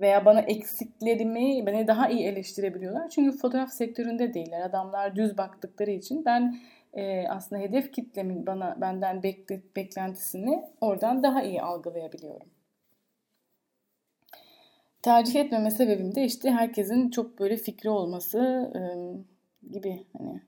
[0.00, 3.08] Veya bana eksiklerimi, beni daha iyi eleştirebiliyorlar.
[3.08, 4.60] Çünkü fotoğraf sektöründe değiller.
[4.60, 6.56] Adamlar düz baktıkları için ben
[6.94, 12.56] e, aslında hedef kitlemin bana benden bekle, beklentisini oradan daha iyi algılayabiliyorum
[15.06, 18.38] tercih etmeme sebebim de işte herkesin çok böyle fikri olması
[18.74, 18.80] e,
[19.72, 20.42] gibi hani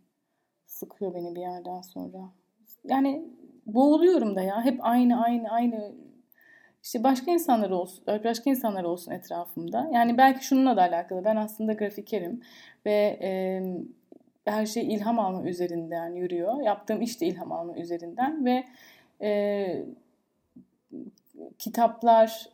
[0.66, 2.18] sıkıyor beni bir yerden sonra.
[2.84, 3.24] Yani
[3.66, 5.94] boğuluyorum da ya hep aynı aynı aynı
[6.82, 9.90] işte başka insanlar olsun başka insanlar olsun etrafımda.
[9.92, 11.24] Yani belki şununla da alakalı.
[11.24, 12.42] Ben aslında grafikerim
[12.86, 13.30] ve e,
[14.44, 16.62] her şey ilham alma üzerinden yürüyor.
[16.62, 18.64] Yaptığım iş de ilham alma üzerinden ve
[19.22, 19.86] e,
[21.58, 22.48] kitaplar,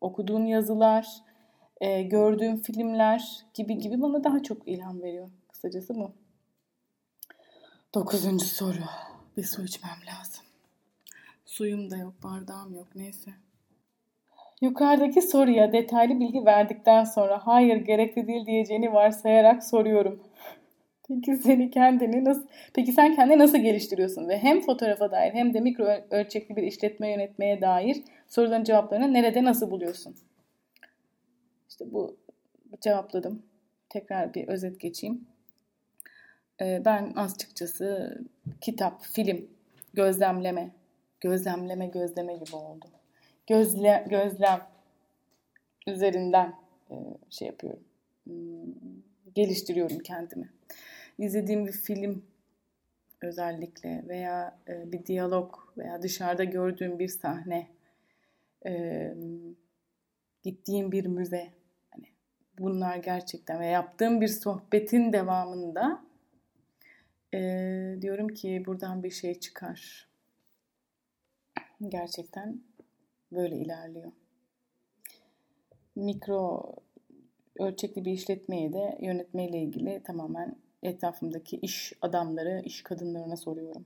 [0.00, 1.06] okuduğum yazılar,
[1.80, 5.30] e, gördüğüm filmler gibi gibi bana daha çok ilham veriyor.
[5.48, 6.12] Kısacası bu.
[7.94, 8.78] Dokuzuncu soru.
[9.36, 10.45] Bir su içmem lazım.
[11.56, 12.88] Suyum da yok, bardağım yok.
[12.94, 13.30] Neyse.
[14.60, 20.22] Yukarıdaki soruya detaylı bilgi verdikten sonra hayır gerekli değil diyeceğini varsayarak soruyorum.
[21.08, 25.60] Peki seni kendini nasıl Peki sen kendini nasıl geliştiriyorsun ve hem fotoğrafa dair hem de
[25.60, 30.16] mikro ölçekli bir işletme yönetmeye dair soruların cevaplarını nerede nasıl buluyorsun?
[31.68, 32.16] İşte bu
[32.80, 33.42] cevapladım.
[33.88, 35.26] Tekrar bir özet geçeyim.
[36.60, 38.18] Ee, ben açıkçası
[38.60, 39.48] kitap, film,
[39.94, 40.70] gözlemleme,
[41.20, 42.86] gözlemleme, gözleme gibi oldu.
[43.46, 44.66] Gözle, gözlem
[45.86, 46.54] üzerinden
[46.90, 46.94] e,
[47.30, 47.84] şey yapıyorum.
[48.24, 48.74] Hmm,
[49.34, 50.52] geliştiriyorum kendimi.
[51.18, 52.24] İzlediğim bir film
[53.22, 57.66] özellikle veya e, bir diyalog veya dışarıda gördüğüm bir sahne,
[58.66, 59.14] e,
[60.42, 61.50] gittiğim bir müze
[62.58, 66.06] bunlar gerçekten ve yaptığım bir sohbetin devamında
[68.00, 70.08] diyorum ki buradan bir şey çıkar.
[71.88, 72.60] Gerçekten
[73.32, 74.12] böyle ilerliyor.
[75.96, 76.74] Mikro
[77.58, 83.84] ölçekli bir işletmeyi de yönetmeyle ilgili tamamen etrafımdaki iş adamları, iş kadınlarına soruyorum.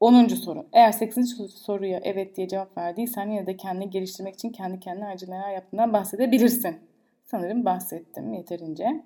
[0.00, 0.28] 10.
[0.28, 0.66] soru.
[0.72, 1.50] Eğer 8.
[1.54, 5.92] soruya evet diye cevap verdiysen yine de kendini geliştirmek için kendi kendine ayrıca neler yaptığından
[5.92, 6.76] bahsedebilirsin.
[7.24, 9.02] Sanırım bahsettim yeterince.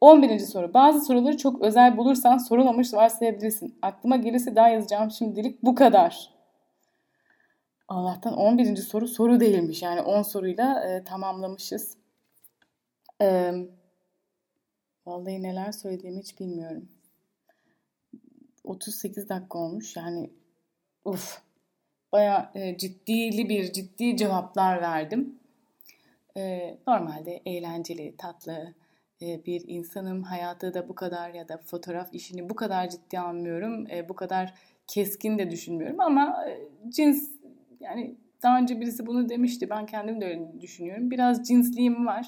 [0.00, 0.38] 11.
[0.38, 0.74] soru.
[0.74, 3.78] Bazı soruları çok özel bulursan sorulmamış varsayabilirsin.
[3.82, 6.33] Aklıma gelirse daha yazacağım şimdilik bu kadar.
[7.88, 8.76] Allah'tan 11.
[8.76, 9.82] soru soru değilmiş.
[9.82, 11.96] Yani 10 soruyla e, tamamlamışız.
[13.22, 13.52] E,
[15.06, 16.88] vallahi neler söylediğimi hiç bilmiyorum.
[18.64, 19.96] 38 dakika olmuş.
[19.96, 20.30] Yani
[21.04, 21.42] uf
[22.12, 25.38] baya e, ciddili bir ciddi cevaplar verdim.
[26.36, 28.74] E, normalde eğlenceli, tatlı
[29.22, 30.22] e, bir insanım.
[30.22, 33.90] Hayatı da bu kadar ya da fotoğraf işini bu kadar ciddi almıyorum.
[33.90, 34.54] E, bu kadar
[34.86, 37.33] keskin de düşünmüyorum ama e, cins
[37.84, 39.70] yani daha önce birisi bunu demişti.
[39.70, 41.10] Ben kendim de öyle düşünüyorum.
[41.10, 42.26] Biraz cinsliğim var.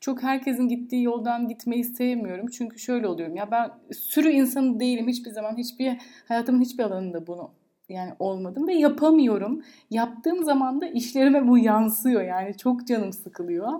[0.00, 2.46] Çok herkesin gittiği yoldan gitmeyi sevmiyorum.
[2.46, 3.36] Çünkü şöyle oluyorum.
[3.36, 5.08] Ya ben sürü insanı değilim.
[5.08, 5.96] Hiçbir zaman hiçbir
[6.28, 7.50] hayatımın hiçbir alanında bunu
[7.88, 9.62] yani olmadım ve yapamıyorum.
[9.90, 12.22] Yaptığım zaman da işlerime bu yansıyor.
[12.22, 13.72] Yani çok canım sıkılıyor.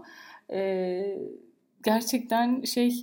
[0.51, 1.19] Ee,
[1.83, 3.03] gerçekten şey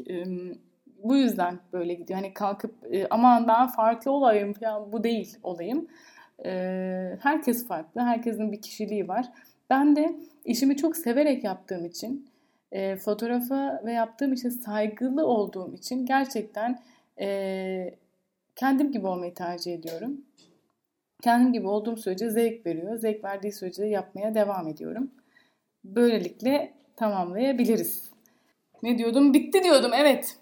[1.03, 2.19] bu yüzden böyle gidiyor.
[2.19, 5.88] Hani kalkıp e, aman ben farklı olayım falan bu değil olayım.
[6.46, 9.26] Ee, herkes farklı, herkesin bir kişiliği var.
[9.70, 10.16] Ben de
[10.46, 12.30] işimi çok severek yaptığım için,
[12.72, 16.80] e, fotoğrafa ve yaptığım işe saygılı olduğum için gerçekten
[17.20, 17.96] e,
[18.56, 20.22] kendim gibi olmayı tercih ediyorum.
[21.22, 22.98] Kendim gibi olduğum sürece zevk veriyor.
[22.98, 25.12] Zevk verdiği sürece de yapmaya devam ediyorum.
[25.84, 28.12] Böylelikle tamamlayabiliriz.
[28.84, 29.34] Ne diyordum?
[29.34, 29.91] Bitti diyordum.
[29.96, 30.38] Evet.